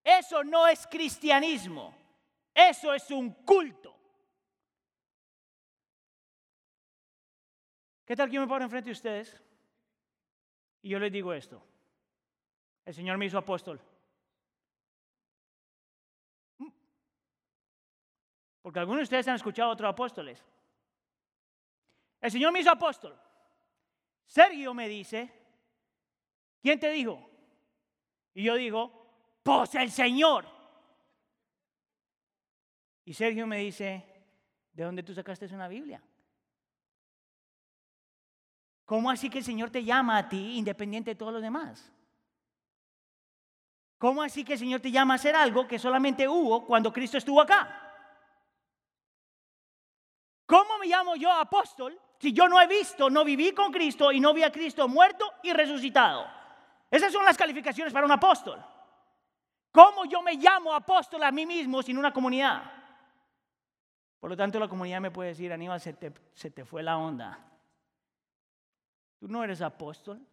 [0.03, 1.95] Eso no es cristianismo.
[2.53, 3.95] Eso es un culto.
[8.05, 9.41] ¿Qué tal que yo me paro enfrente de ustedes?
[10.81, 11.65] Y yo les digo esto.
[12.85, 13.81] El Señor me hizo apóstol.
[18.63, 20.43] Porque algunos de ustedes han escuchado a otros apóstoles.
[22.21, 23.19] El Señor me hizo apóstol.
[24.25, 25.31] Sergio me dice,
[26.61, 27.29] ¿quién te dijo?
[28.33, 29.05] Y yo digo,
[29.43, 30.47] pues el Señor.
[33.03, 34.05] Y Sergio me dice,
[34.71, 36.01] ¿de dónde tú sacaste una Biblia?
[38.85, 41.91] ¿Cómo así que el Señor te llama a ti independiente de todos los demás?
[43.97, 47.17] ¿Cómo así que el Señor te llama a hacer algo que solamente hubo cuando Cristo
[47.17, 47.82] estuvo acá?
[50.45, 54.19] ¿Cómo me llamo yo apóstol si yo no he visto, no viví con Cristo y
[54.19, 56.25] no vi a Cristo muerto y resucitado?
[56.89, 58.63] Esas son las calificaciones para un apóstol.
[59.71, 62.71] ¿Cómo yo me llamo apóstol a mí mismo sin una comunidad?
[64.19, 66.97] Por lo tanto, la comunidad me puede decir, Aníbal, se te, se te fue la
[66.97, 67.39] onda.
[69.19, 70.25] Tú no eres apóstol.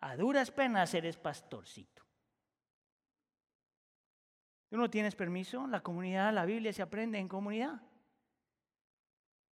[0.00, 2.02] A duras penas eres pastorcito.
[4.68, 5.66] Tú no tienes permiso.
[5.66, 7.80] La comunidad, la Biblia se aprende en comunidad.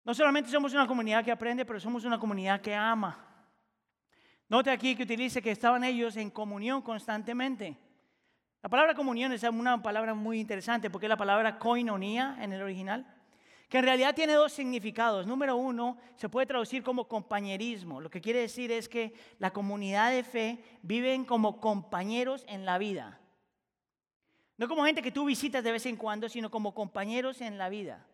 [0.04, 3.24] No solamente somos una comunidad que aprende, pero somos una comunidad que ama.
[4.48, 7.76] Note aquí que utilice que estaban ellos en comunión constantemente.
[8.62, 12.62] La palabra comunión es una palabra muy interesante porque es la palabra koinonia en el
[12.62, 13.06] original,
[13.68, 15.26] que en realidad tiene dos significados.
[15.26, 18.00] Número uno, se puede traducir como compañerismo.
[18.00, 22.76] Lo que quiere decir es que la comunidad de fe viven como compañeros en la
[22.78, 23.18] vida.
[24.58, 27.68] No como gente que tú visitas de vez en cuando, sino como compañeros en la
[27.68, 28.06] vida.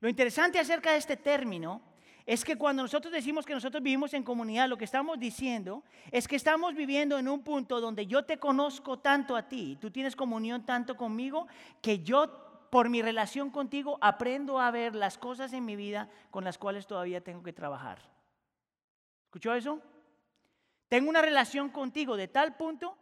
[0.00, 1.80] Lo interesante acerca de este término
[2.26, 6.26] es que cuando nosotros decimos que nosotros vivimos en comunidad, lo que estamos diciendo es
[6.26, 10.16] que estamos viviendo en un punto donde yo te conozco tanto a ti, tú tienes
[10.16, 11.46] comunión tanto conmigo,
[11.80, 16.42] que yo por mi relación contigo aprendo a ver las cosas en mi vida con
[16.42, 18.00] las cuales todavía tengo que trabajar.
[19.26, 19.80] ¿Escuchó eso?
[20.88, 22.98] Tengo una relación contigo de tal punto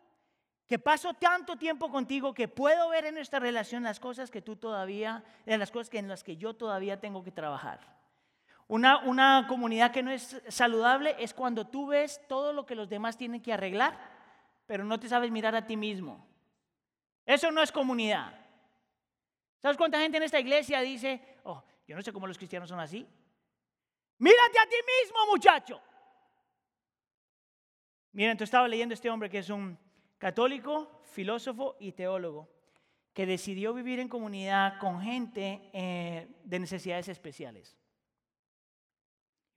[0.67, 4.57] que paso tanto tiempo contigo que puedo ver en esta relación las cosas que tú
[4.57, 7.81] todavía, en las cosas que, en las que yo todavía tengo que trabajar.
[8.67, 12.89] Una, una comunidad que no es saludable es cuando tú ves todo lo que los
[12.89, 13.99] demás tienen que arreglar,
[14.67, 16.27] pero no te sabes mirar a ti mismo.
[17.27, 18.33] Eso no es comunidad.
[19.59, 22.81] ¿Sabes cuánta gente en esta iglesia dice, oh, yo no sé cómo los cristianos son
[22.81, 23.07] así?
[24.19, 25.81] Mírate a ti mismo, muchacho.
[28.13, 29.79] Miren, tú estaba leyendo este hombre que es un
[30.25, 32.49] católico, filósofo y teólogo,
[33.13, 37.77] que decidió vivir en comunidad con gente eh, de necesidades especiales.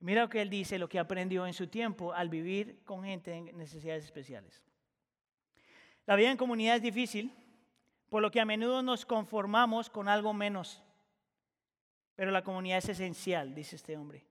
[0.00, 3.32] Mira lo que él dice, lo que aprendió en su tiempo al vivir con gente
[3.32, 4.62] en necesidades especiales.
[6.04, 7.32] La vida en comunidad es difícil,
[8.10, 10.82] por lo que a menudo nos conformamos con algo menos.
[12.14, 14.27] Pero la comunidad es esencial, dice este hombre.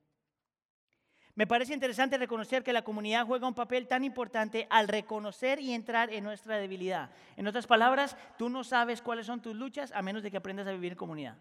[1.38, 5.72] Me parece interesante reconocer que la comunidad juega un papel tan importante al reconocer y
[5.72, 7.12] entrar en nuestra debilidad.
[7.36, 10.66] En otras palabras, tú no sabes cuáles son tus luchas a menos de que aprendas
[10.66, 11.38] a vivir en comunidad.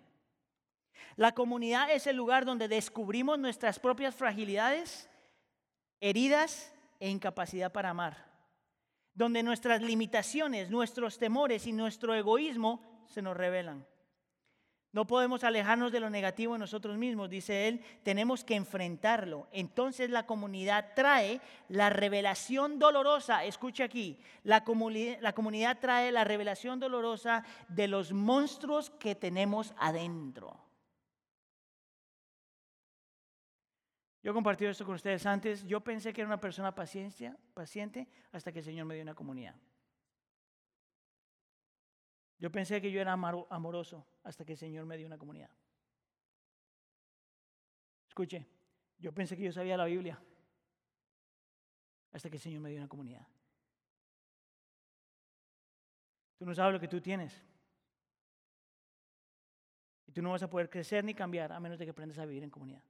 [1.16, 5.08] La comunidad es el lugar donde descubrimos nuestras propias fragilidades,
[5.98, 8.18] heridas e incapacidad para amar.
[9.14, 13.86] Donde nuestras limitaciones, nuestros temores y nuestro egoísmo se nos revelan.
[14.92, 19.46] No podemos alejarnos de lo negativo en nosotros mismos, dice él, tenemos que enfrentarlo.
[19.52, 27.44] Entonces la comunidad trae la revelación dolorosa, escucha aquí, la, comunidad, trae la revelación dolorosa
[27.68, 30.58] de los monstruos que tenemos adentro.
[34.22, 38.50] Yo he compartido esto con ustedes antes, yo pensé que era una persona paciente hasta
[38.50, 39.54] que el Señor me dio una comunidad.
[42.38, 45.50] Yo pensé que yo era amoroso hasta que el Señor me dio una comunidad.
[48.08, 48.46] Escuche,
[48.98, 50.20] yo pensé que yo sabía la Biblia
[52.12, 53.26] hasta que el Señor me dio una comunidad.
[56.38, 57.42] Tú no sabes lo que tú tienes.
[60.06, 62.26] Y tú no vas a poder crecer ni cambiar a menos de que aprendas a
[62.26, 62.82] vivir en comunidad.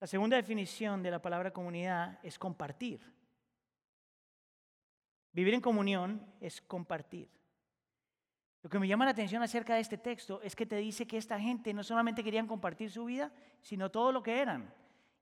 [0.00, 3.00] La segunda definición de la palabra comunidad es compartir.
[5.32, 7.28] Vivir en comunión es compartir.
[8.62, 11.16] Lo que me llama la atención acerca de este texto es que te dice que
[11.16, 14.72] esta gente no solamente querían compartir su vida, sino todo lo que eran.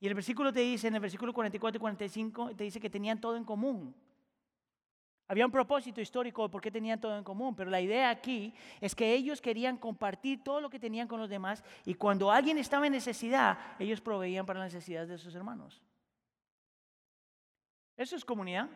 [0.01, 3.21] Y el versículo te dice, en el versículo 44 y 45, te dice que tenían
[3.21, 3.95] todo en común.
[5.29, 8.55] Había un propósito histórico de por qué tenían todo en común, pero la idea aquí
[8.81, 12.57] es que ellos querían compartir todo lo que tenían con los demás y cuando alguien
[12.57, 15.83] estaba en necesidad, ellos proveían para las necesidades de sus hermanos.
[17.95, 18.71] Eso es comunidad.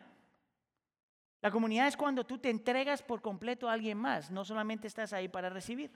[1.43, 5.12] La comunidad es cuando tú te entregas por completo a alguien más, no solamente estás
[5.12, 5.90] ahí para recibir.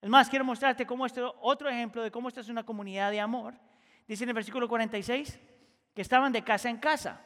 [0.00, 3.18] Es más, quiero mostrarte cómo esto, otro ejemplo de cómo esta es una comunidad de
[3.18, 3.54] amor.
[4.06, 5.40] Dice en el versículo 46
[5.92, 7.20] que estaban de casa en casa.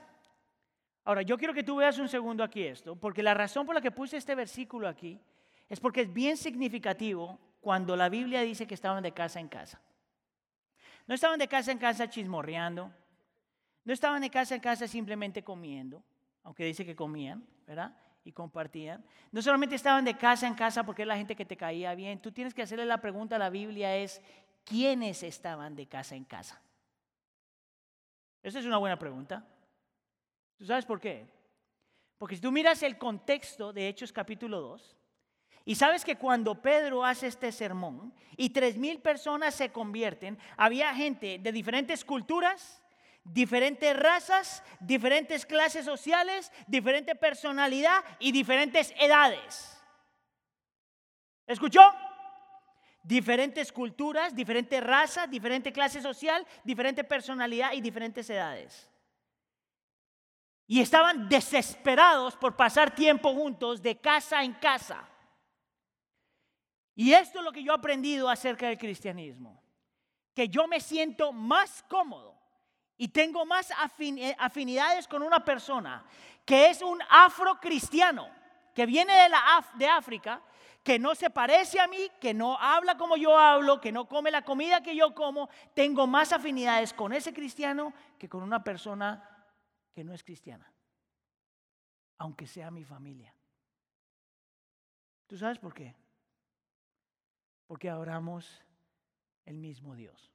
[1.05, 3.83] Ahora, yo quiero que tú veas un segundo aquí esto, porque la razón por la
[3.83, 5.21] que puse este versículo aquí
[5.69, 9.83] es porque es bien significativo cuando la Biblia dice que estaban de casa en casa.
[11.07, 12.91] No estaban de casa en casa chismorreando,
[13.85, 16.03] no estaban de casa en casa simplemente comiendo
[16.45, 17.97] aunque dice que comían, ¿verdad?
[18.25, 19.05] Y compartían.
[19.33, 22.21] No solamente estaban de casa en casa porque es la gente que te caía bien,
[22.21, 24.23] tú tienes que hacerle la pregunta a la Biblia es,
[24.65, 26.61] ¿quiénes estaban de casa en casa?
[28.43, 29.45] Esa es una buena pregunta.
[30.57, 31.27] ¿Tú sabes por qué?
[32.19, 34.97] Porque si tú miras el contexto de Hechos capítulo 2,
[35.67, 40.95] y sabes que cuando Pedro hace este sermón y tres mil personas se convierten, había
[40.95, 42.84] gente de diferentes culturas,
[43.25, 49.83] diferentes razas, diferentes clases sociales, diferente personalidad y diferentes edades.
[51.47, 51.81] ¿Escuchó?
[53.03, 58.91] Diferentes culturas, diferentes razas, diferente clase social, diferente personalidad y diferentes edades.
[60.67, 65.07] Y estaban desesperados por pasar tiempo juntos de casa en casa.
[66.95, 69.63] Y esto es lo que yo he aprendido acerca del cristianismo.
[70.35, 72.34] Que yo me siento más cómodo
[72.97, 76.05] y tengo más eh, afinidades con una persona
[76.45, 78.29] que es un afrocristiano,
[78.75, 79.29] que viene de,
[79.77, 80.43] de África,
[80.83, 84.31] que no se parece a mí, que no habla como yo hablo, que no come
[84.31, 89.31] la comida que yo como, tengo más afinidades con ese cristiano que con una persona
[89.95, 90.71] que no es cristiana,
[92.19, 93.35] aunque sea mi familia.
[95.27, 95.95] ¿Tú sabes por qué?
[97.67, 98.63] Porque adoramos
[99.47, 100.34] el mismo Dios.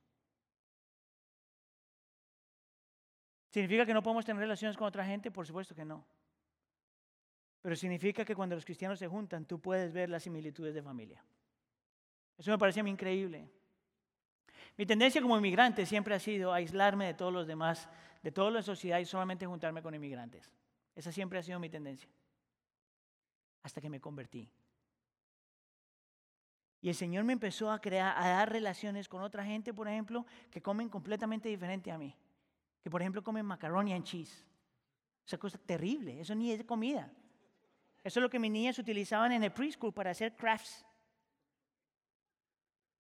[3.49, 5.31] ¿Significa que no podemos tener relaciones con otra gente?
[5.31, 6.05] Por supuesto que no.
[7.61, 11.23] Pero significa que cuando los cristianos se juntan, tú puedes ver las similitudes de familia.
[12.37, 13.49] Eso me parece a mí increíble.
[14.77, 17.89] Mi tendencia como inmigrante siempre ha sido aislarme de todos los demás,
[18.23, 20.53] de toda la sociedad y solamente juntarme con inmigrantes.
[20.95, 22.09] Esa siempre ha sido mi tendencia.
[23.63, 24.49] Hasta que me convertí.
[26.81, 30.25] Y el Señor me empezó a crear, a dar relaciones con otra gente, por ejemplo,
[30.49, 32.15] que comen completamente diferente a mí.
[32.81, 34.45] Que por ejemplo comen macaroni and cheese.
[35.25, 37.11] Esa cosa terrible, eso ni es comida.
[38.03, 40.85] Eso es lo que mis niñas utilizaban en el preschool para hacer crafts.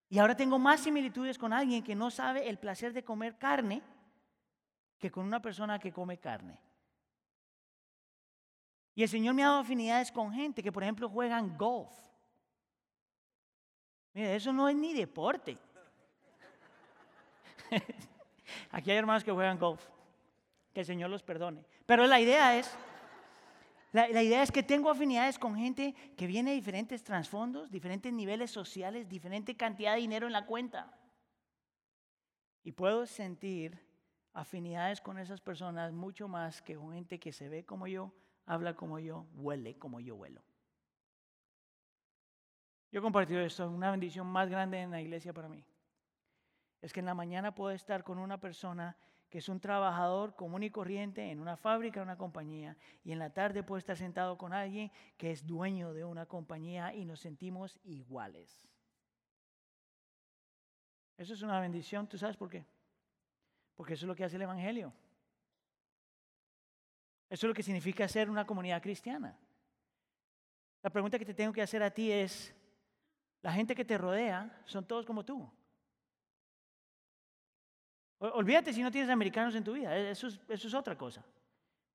[0.09, 3.81] Y ahora tengo más similitudes con alguien que no sabe el placer de comer carne
[4.97, 6.59] que con una persona que come carne.
[8.95, 11.89] Y el Señor me ha dado afinidades con gente que, por ejemplo, juegan golf.
[14.13, 15.57] Mire, eso no es ni deporte.
[18.71, 19.83] Aquí hay hermanos que juegan golf.
[20.73, 21.65] Que el Señor los perdone.
[21.85, 22.77] Pero la idea es
[23.91, 28.51] la, idea es que tengo afinidades con gente que viene de diferentes trasfondos, diferentes niveles
[28.51, 30.95] sociales, diferente cantidad de dinero en la cuenta.
[32.63, 33.79] Y puedo sentir
[34.33, 38.13] afinidades con esas personas mucho más que con gente que se ve como yo,
[38.45, 40.43] habla como yo, huele como yo huelo.
[42.91, 45.63] Yo he compartido esto, una bendición más grande en la iglesia para mí.
[46.81, 48.95] Es que en la mañana puedo estar con una persona
[49.29, 53.19] que es un trabajador común y corriente en una fábrica, en una compañía, y en
[53.19, 57.19] la tarde puede estar sentado con alguien que es dueño de una compañía y nos
[57.19, 58.67] sentimos iguales.
[61.15, 62.65] Eso es una bendición, ¿tú sabes por qué?
[63.75, 64.93] Porque eso es lo que hace el Evangelio.
[67.29, 69.37] Eso es lo que significa ser una comunidad cristiana.
[70.81, 72.55] La pregunta que te tengo que hacer a ti es,
[73.41, 75.47] ¿la gente que te rodea son todos como tú?
[78.19, 81.23] Olvídate si no tienes americanos en tu vida, e-, eso es, otra cosa.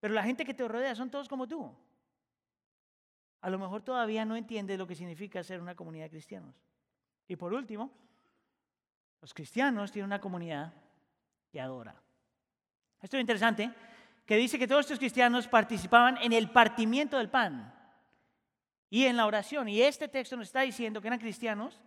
[0.00, 1.70] Pero la gente que te rodea son todos como tú.
[3.42, 6.54] A lo mejor todavía no entiendes lo que significa ser una comunidad de cristianos.
[7.28, 7.90] Y por último,
[9.20, 10.72] los cristianos tienen una comunidad
[11.50, 11.94] que adora.
[13.02, 13.70] Esto es interesante,
[14.24, 17.74] que dice que todos estos cristianos participaban en el partimiento del pan
[18.88, 19.68] y en la oración.
[19.68, 21.82] Y este texto nos está diciendo que eran cristianos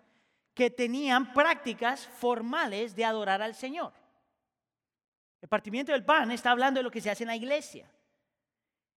[0.53, 3.93] que tenían prácticas formales de adorar al Señor.
[5.41, 7.89] El partimiento del pan está hablando de lo que se hace en la iglesia.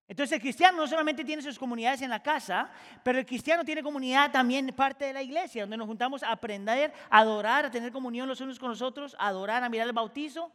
[0.08, 2.68] Entonces el cristiano no solamente tiene sus comunidades en la casa,
[3.04, 6.92] pero el cristiano tiene comunidad también parte de la iglesia, donde nos juntamos a aprender,
[7.08, 9.92] a adorar, a tener comunión los unos con los otros, a adorar, a mirar el
[9.92, 10.50] bautizo,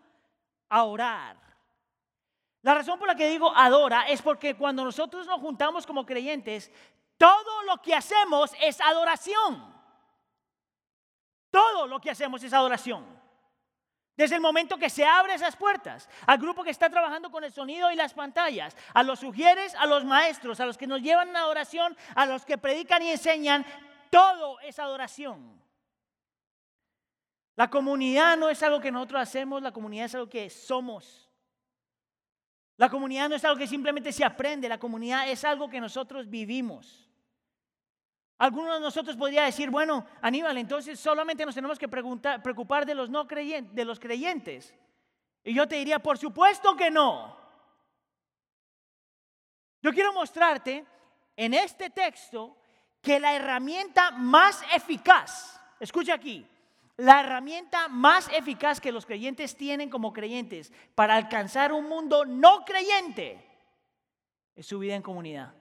[0.68, 1.38] a orar.
[2.64, 6.70] La razón por la que digo adora es porque cuando nosotros nos juntamos como creyentes,
[7.18, 9.74] todo lo que hacemos es adoración.
[11.50, 13.06] Todo lo que hacemos es adoración.
[14.18, 17.52] Desde el momento que se abren esas puertas, al grupo que está trabajando con el
[17.52, 21.30] sonido y las pantallas, a los sugieres, a los maestros, a los que nos llevan
[21.30, 23.66] a la oración, a los que predican y enseñan,
[24.10, 25.62] todo es adoración.
[27.58, 31.30] La comunidad no es algo que nosotros hacemos, la comunidad es algo que somos.
[32.78, 36.30] La comunidad no es algo que simplemente se aprende, la comunidad es algo que nosotros
[36.30, 37.05] vivimos.
[38.38, 43.10] Algunos de nosotros podría decir, bueno, Aníbal, entonces solamente nos tenemos que preocupar de los
[43.10, 44.74] no creyentes, de los creyentes.
[45.44, 47.38] Y yo te diría, por supuesto que no.
[49.82, 50.86] Yo quiero mostrarte
[51.38, 52.58] en este texto
[53.02, 56.46] que la herramienta más eficaz, escucha aquí,
[56.98, 62.66] la herramienta más eficaz que los creyentes tienen como creyentes para alcanzar un mundo no
[62.66, 63.46] creyente
[64.56, 65.54] es su vida en comunidad.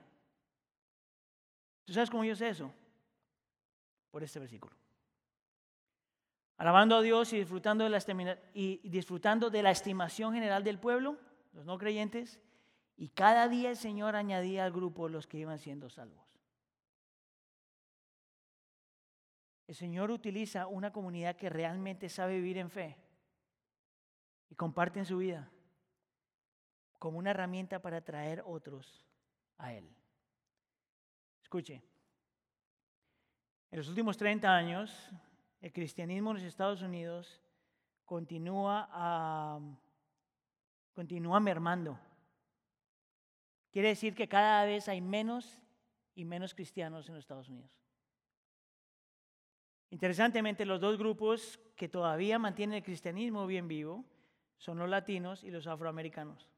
[1.85, 2.73] ¿Tú sabes cómo yo sé eso?
[4.11, 4.75] Por este versículo.
[6.57, 11.17] Alabando a Dios y disfrutando de la, disfrutando de la estimación general del pueblo,
[11.53, 12.39] los no creyentes,
[12.97, 16.25] y cada día el Señor añadía al grupo los que iban siendo salvos.
[19.67, 22.97] El Señor utiliza una comunidad que realmente sabe vivir en fe
[24.49, 25.49] y comparten su vida
[26.99, 29.05] como una herramienta para atraer otros
[29.57, 29.89] a Él.
[31.55, 31.81] Escuche,
[33.71, 35.09] en los últimos 30 años,
[35.61, 37.41] el cristianismo en los Estados Unidos
[38.03, 39.61] continúa,
[40.93, 41.97] continúa mermando.
[43.71, 45.61] Quiere decir que cada vez hay menos
[46.13, 47.71] y menos cristianos en los Estados Unidos.
[49.91, 54.03] Interesantemente, los dos grupos que todavía mantienen el cristianismo bien vivo
[54.57, 56.49] son los latinos y los afroamericanos.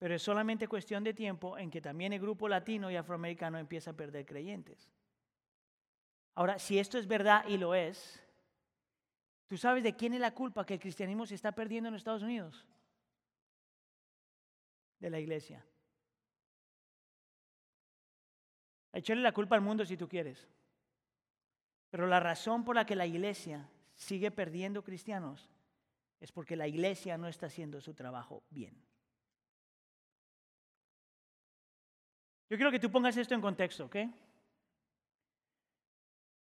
[0.00, 3.90] Pero es solamente cuestión de tiempo en que también el grupo latino y afroamericano empieza
[3.90, 4.88] a perder creyentes.
[6.34, 8.18] Ahora, si esto es verdad y lo es,
[9.46, 12.22] ¿tú sabes de quién es la culpa que el cristianismo se está perdiendo en Estados
[12.22, 12.66] Unidos?
[15.00, 15.62] De la iglesia.
[18.94, 20.48] Echarle la culpa al mundo si tú quieres.
[21.90, 25.50] Pero la razón por la que la iglesia sigue perdiendo cristianos
[26.20, 28.89] es porque la iglesia no está haciendo su trabajo bien.
[32.50, 33.96] Yo quiero que tú pongas esto en contexto, ¿ok?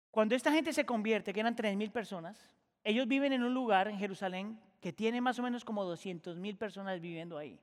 [0.09, 2.55] Cuando esta gente se convierte, que eran 3.000 personas,
[2.85, 7.01] ellos viven en un lugar en Jerusalén que tiene más o menos como 200.000 personas
[7.01, 7.59] viviendo ahí.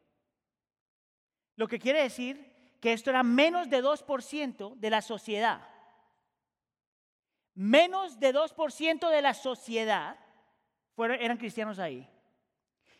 [1.56, 5.66] Lo que quiere decir que esto era menos de 2% de la sociedad.
[7.54, 10.18] Menos de 2% de la sociedad
[10.94, 12.06] fueron, eran cristianos ahí.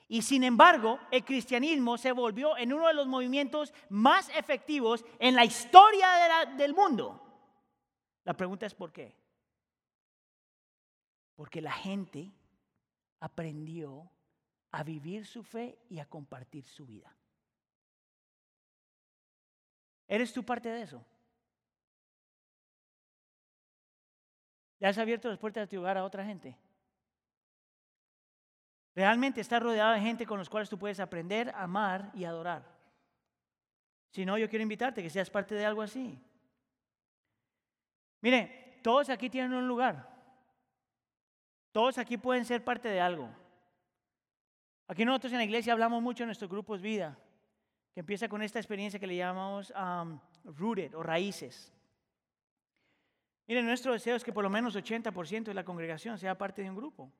[0.06, 5.34] Y sin embargo, el cristianismo se volvió en uno de los movimientos más efectivos en
[5.34, 7.20] la historia del mundo.
[8.24, 9.16] La pregunta es ¿por qué?
[11.34, 12.30] Porque la gente
[13.20, 14.10] aprendió
[14.72, 17.14] a vivir su fe y a compartir su vida.
[20.06, 21.04] ¿Eres tú parte de eso?
[24.80, 26.58] ¿Ya has abierto las puertas de tu hogar a otra gente?
[28.94, 32.64] Realmente estás rodeado de gente con los cuales tú puedes aprender, amar y adorar.
[34.10, 36.16] Si no, yo quiero invitarte que seas parte de algo así.
[38.20, 40.08] Mire, todos aquí tienen un lugar.
[41.72, 43.28] Todos aquí pueden ser parte de algo.
[44.86, 47.18] Aquí nosotros en la iglesia hablamos mucho en nuestros grupos vida,
[47.92, 51.72] que empieza con esta experiencia que le llamamos um, rooted o raíces.
[53.48, 56.70] Miren, nuestro deseo es que por lo menos 80% de la congregación sea parte de
[56.70, 57.10] un grupo.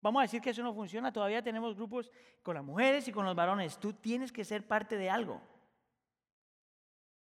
[0.00, 2.10] Vamos a decir que eso no funciona, todavía tenemos grupos
[2.42, 3.78] con las mujeres y con los varones.
[3.78, 5.40] Tú tienes que ser parte de algo.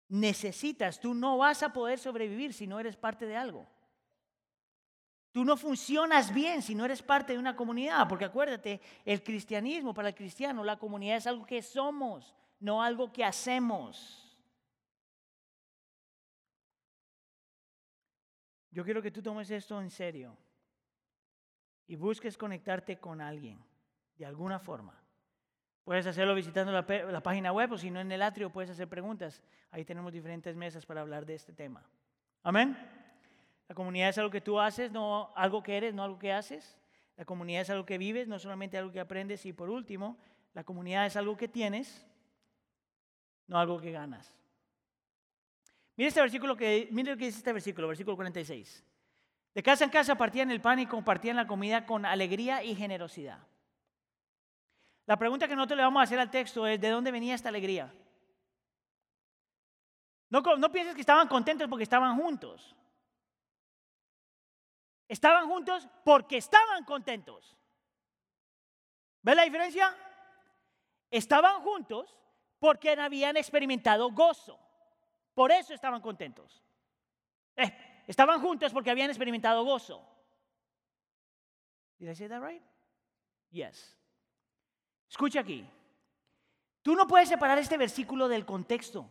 [0.07, 3.67] Necesitas, tú no vas a poder sobrevivir si no eres parte de algo.
[5.31, 9.93] Tú no funcionas bien si no eres parte de una comunidad, porque acuérdate, el cristianismo
[9.93, 14.37] para el cristiano, la comunidad es algo que somos, no algo que hacemos.
[18.69, 20.37] Yo quiero que tú tomes esto en serio
[21.93, 23.63] y busques conectarte con alguien,
[24.17, 24.99] de alguna forma.
[25.83, 29.43] Puedes hacerlo visitando la, página web o si no en el atrio puedes hacer preguntas.
[29.69, 31.87] Ahí tenemos diferentes mesas para hablar de este tema.
[32.41, 32.75] Amén.
[33.67, 36.79] La comunidad es algo que tú haces, no algo que eres, no algo que haces.
[37.15, 39.45] La comunidad es algo que vives, no solamente algo que aprendes.
[39.45, 40.17] Y por último,
[40.55, 42.07] la comunidad es algo que tienes,
[43.45, 44.33] no algo que ganas.
[45.95, 48.83] Mira este versículo que, mire lo que dice este versículo, versículo 46.
[49.53, 53.39] De casa en casa partían el pan y compartían la comida con alegría y generosidad.
[55.05, 57.49] La pregunta que nosotros le vamos a hacer al texto es, ¿de dónde venía esta
[57.49, 57.93] alegría?
[60.29, 62.75] No, pienses que estaban contentos porque estaban juntos.
[65.07, 67.55] Estaban juntos porque estaban contentos.
[69.21, 69.95] ¿Ves la diferencia?
[71.11, 72.17] Estaban juntos
[72.57, 74.59] porque habían experimentado gozo.
[75.35, 76.63] Por eso estaban contentos.
[77.55, 80.05] Eh, estaban juntos porque habían experimentado gozo.
[81.99, 82.61] Did I say that right?
[83.51, 83.95] Yes.
[85.09, 85.65] Escucha aquí.
[86.81, 89.09] Tú no puedes separar este versículo del contexto.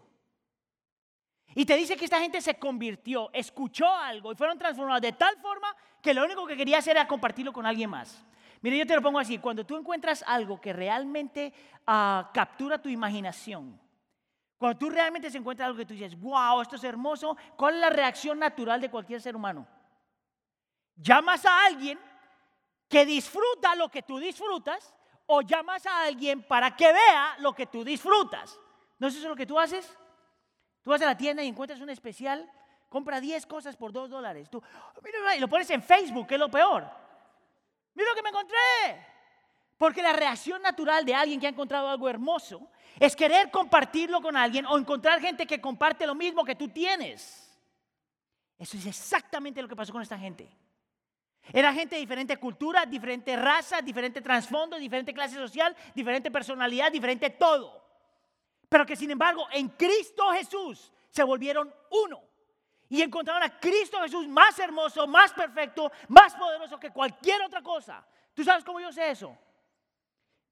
[1.54, 5.36] Y te dice que esta gente se convirtió, escuchó algo y fueron transformados de tal
[5.38, 8.24] forma que lo único que quería hacer era compartirlo con alguien más.
[8.62, 11.52] Mire, yo te lo pongo así, cuando tú encuentras algo que realmente
[11.86, 13.78] ah, captura tu imaginación,
[14.62, 17.80] cuando tú realmente se encuentra algo que tú dices, wow, esto es hermoso, ¿cuál es
[17.80, 19.66] la reacción natural de cualquier ser humano?
[20.94, 21.98] Llamas a alguien
[22.88, 24.94] que disfruta lo que tú disfrutas
[25.26, 28.56] o llamas a alguien para que vea lo que tú disfrutas.
[29.00, 29.98] ¿No es eso lo que tú haces?
[30.82, 32.48] Tú vas a la tienda y encuentras un especial,
[32.88, 34.48] compra 10 cosas por 2 dólares.
[34.48, 34.62] Tú,
[35.02, 36.88] mira, y lo pones en Facebook, que es lo peor.
[37.94, 39.11] Mira lo que me encontré.
[39.82, 42.70] Porque la reacción natural de alguien que ha encontrado algo hermoso
[43.00, 47.52] es querer compartirlo con alguien o encontrar gente que comparte lo mismo que tú tienes.
[48.56, 50.48] Eso es exactamente lo que pasó con esta gente.
[51.52, 57.30] Era gente de diferente cultura, diferente raza, diferente trasfondo, diferente clase social, diferente personalidad, diferente
[57.30, 57.84] todo.
[58.68, 62.22] Pero que sin embargo en Cristo Jesús se volvieron uno.
[62.88, 68.06] Y encontraron a Cristo Jesús más hermoso, más perfecto, más poderoso que cualquier otra cosa.
[68.32, 69.36] ¿Tú sabes cómo yo sé eso?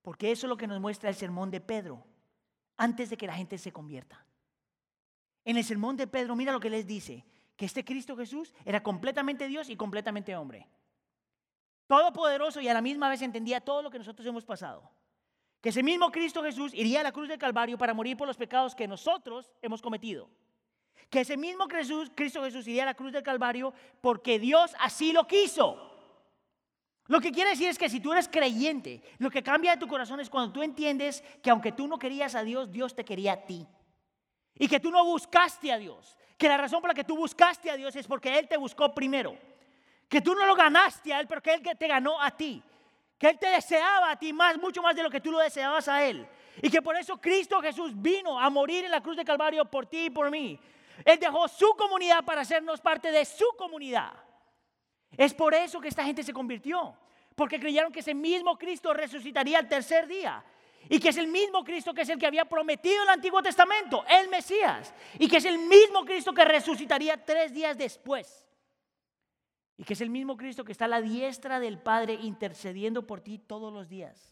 [0.02, 2.04] Porque eso es lo que nos muestra el sermón de Pedro
[2.76, 4.24] antes de que la gente se convierta.
[5.44, 7.24] En el sermón de Pedro, mira lo que les dice,
[7.56, 10.66] que este Cristo Jesús era completamente Dios y completamente hombre.
[11.86, 14.90] Todopoderoso y a la misma vez entendía todo lo que nosotros hemos pasado.
[15.60, 18.36] Que ese mismo Cristo Jesús iría a la cruz del Calvario para morir por los
[18.36, 20.30] pecados que nosotros hemos cometido.
[21.10, 25.26] Que ese mismo Cristo Jesús iría a la cruz del Calvario porque Dios así lo
[25.26, 25.89] quiso.
[27.10, 29.88] Lo que quiere decir es que si tú eres creyente, lo que cambia de tu
[29.88, 33.32] corazón es cuando tú entiendes que aunque tú no querías a Dios, Dios te quería
[33.32, 33.66] a ti.
[34.54, 36.16] Y que tú no buscaste a Dios.
[36.38, 38.94] Que la razón por la que tú buscaste a Dios es porque Él te buscó
[38.94, 39.36] primero.
[40.08, 42.62] Que tú no lo ganaste a Él, pero que Él te ganó a ti.
[43.18, 45.88] Que Él te deseaba a ti más, mucho más de lo que tú lo deseabas
[45.88, 46.24] a Él.
[46.62, 49.84] Y que por eso Cristo Jesús vino a morir en la cruz de Calvario por
[49.84, 50.60] ti y por mí.
[51.04, 54.12] Él dejó su comunidad para hacernos parte de su comunidad.
[55.16, 56.96] Es por eso que esta gente se convirtió,
[57.34, 60.44] porque creyeron que ese mismo Cristo resucitaría el tercer día.
[60.88, 64.04] Y que es el mismo Cristo que es el que había prometido el Antiguo Testamento,
[64.08, 64.92] el Mesías.
[65.18, 68.48] Y que es el mismo Cristo que resucitaría tres días después.
[69.76, 73.20] Y que es el mismo Cristo que está a la diestra del Padre intercediendo por
[73.20, 74.29] ti todos los días.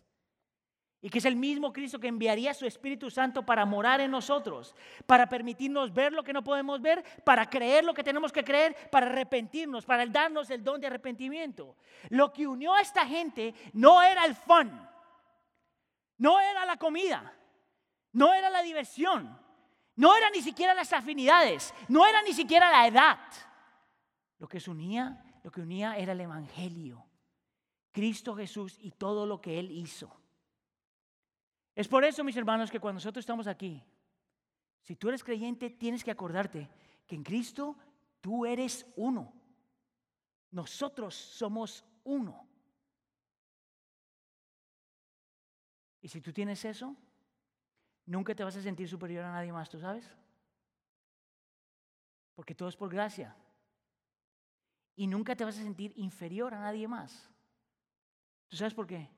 [1.00, 4.74] Y que es el mismo Cristo que enviaría su Espíritu Santo para morar en nosotros,
[5.06, 8.74] para permitirnos ver lo que no podemos ver, para creer lo que tenemos que creer,
[8.90, 11.76] para arrepentirnos, para darnos el don de arrepentimiento.
[12.08, 14.72] Lo que unió a esta gente no era el fun,
[16.16, 17.32] no era la comida,
[18.12, 19.38] no era la diversión,
[19.94, 23.18] no era ni siquiera las afinidades, no era ni siquiera la edad.
[24.38, 27.06] Lo que unía, lo que unía era el Evangelio,
[27.92, 30.17] Cristo Jesús y todo lo que Él hizo.
[31.78, 33.80] Es por eso, mis hermanos, que cuando nosotros estamos aquí,
[34.82, 36.68] si tú eres creyente, tienes que acordarte
[37.06, 37.76] que en Cristo
[38.20, 39.32] tú eres uno.
[40.50, 42.48] Nosotros somos uno.
[46.00, 46.96] Y si tú tienes eso,
[48.06, 50.10] nunca te vas a sentir superior a nadie más, ¿tú sabes?
[52.34, 53.36] Porque todo es por gracia.
[54.96, 57.30] Y nunca te vas a sentir inferior a nadie más.
[58.48, 59.16] ¿Tú sabes por qué?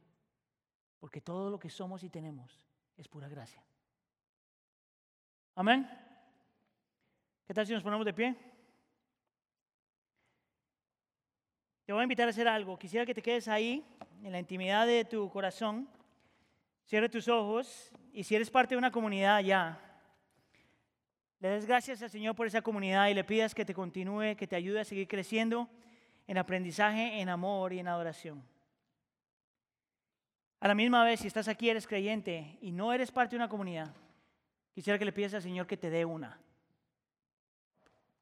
[1.01, 2.65] Porque todo lo que somos y tenemos
[2.97, 3.65] es pura gracia.
[5.57, 5.89] Amén.
[7.47, 8.37] ¿Qué tal si nos ponemos de pie?
[11.85, 12.79] Te voy a invitar a hacer algo.
[12.79, 13.85] Quisiera que te quedes ahí,
[14.23, 15.89] en la intimidad de tu corazón.
[16.85, 19.79] Cierre tus ojos y si eres parte de una comunidad ya,
[21.41, 24.47] le des gracias al Señor por esa comunidad y le pidas que te continúe, que
[24.47, 25.69] te ayude a seguir creciendo
[26.27, 28.45] en aprendizaje, en amor y en adoración.
[30.61, 33.49] A la misma vez, si estás aquí, eres creyente y no eres parte de una
[33.49, 33.95] comunidad,
[34.75, 36.39] quisiera que le pidas al Señor que te dé una.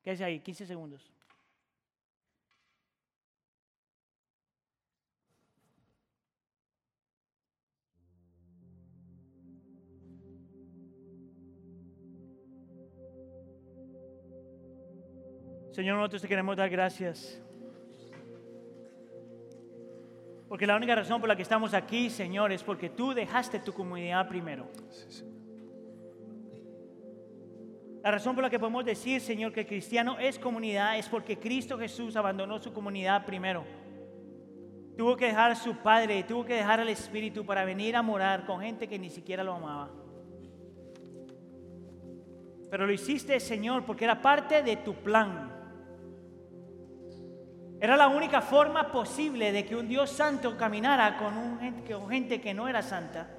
[0.04, 1.12] Quédese ahí, 15 segundos.
[15.72, 17.40] Señor, nosotros te queremos dar gracias.
[20.48, 23.74] Porque la única razón por la que estamos aquí, Señor, es porque tú dejaste tu
[23.74, 24.66] comunidad primero.
[28.02, 31.38] La razón por la que podemos decir, Señor, que el cristiano es comunidad es porque
[31.38, 33.64] Cristo Jesús abandonó su comunidad primero.
[34.96, 38.46] Tuvo que dejar a su Padre, tuvo que dejar al Espíritu para venir a morar
[38.46, 39.90] con gente que ni siquiera lo amaba.
[42.70, 45.57] Pero lo hiciste, Señor, porque era parte de tu plan.
[47.80, 52.66] Era la única forma posible de que un Dios santo caminara con, gente que no
[52.66, 53.30] era santa.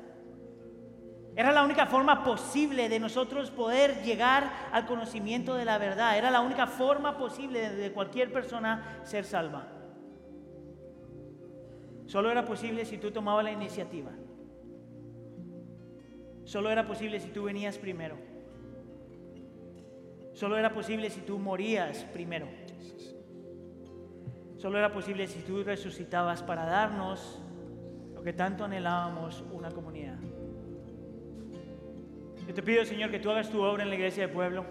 [1.36, 6.18] Era la única forma posible de nosotros poder llegar al conocimiento de la verdad.
[6.18, 9.68] Era la única forma posible de cualquier persona ser salva.
[12.08, 14.12] Solo era posible si tú tomabas la iniciativa.
[16.46, 18.18] Solo era posible si tú venías primero.
[20.34, 22.48] Solo era posible si tú morías primero.
[24.60, 27.40] Solo era posible si tú resucitabas para darnos
[28.14, 30.18] lo que tanto anhelábamos, una comunidad.
[32.46, 34.66] Yo te pido, Señor, que tú hagas tu obra en la iglesia del pueblo.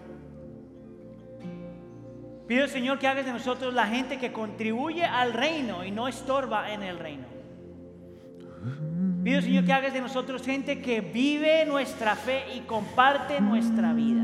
[2.47, 6.71] Pido, Señor, que hagas de nosotros la gente que contribuye al reino y no estorba
[6.71, 7.25] en el reino.
[9.23, 14.23] Pido, Señor, que hagas de nosotros gente que vive nuestra fe y comparte nuestra vida.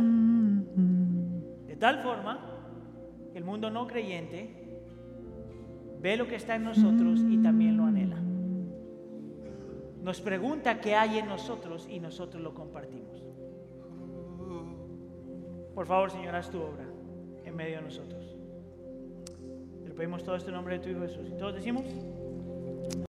[1.65, 2.39] De tal forma
[3.31, 4.64] que el mundo no creyente
[6.01, 8.17] ve lo que está en nosotros y también lo anhela.
[10.01, 13.25] Nos pregunta qué hay en nosotros y nosotros lo compartimos.
[15.73, 16.85] Por favor, Señor, haz tu obra
[17.43, 18.35] en medio de nosotros.
[19.85, 21.27] Lo pedimos todo este nombre de tu Hijo Jesús.
[21.29, 21.85] Y todos decimos.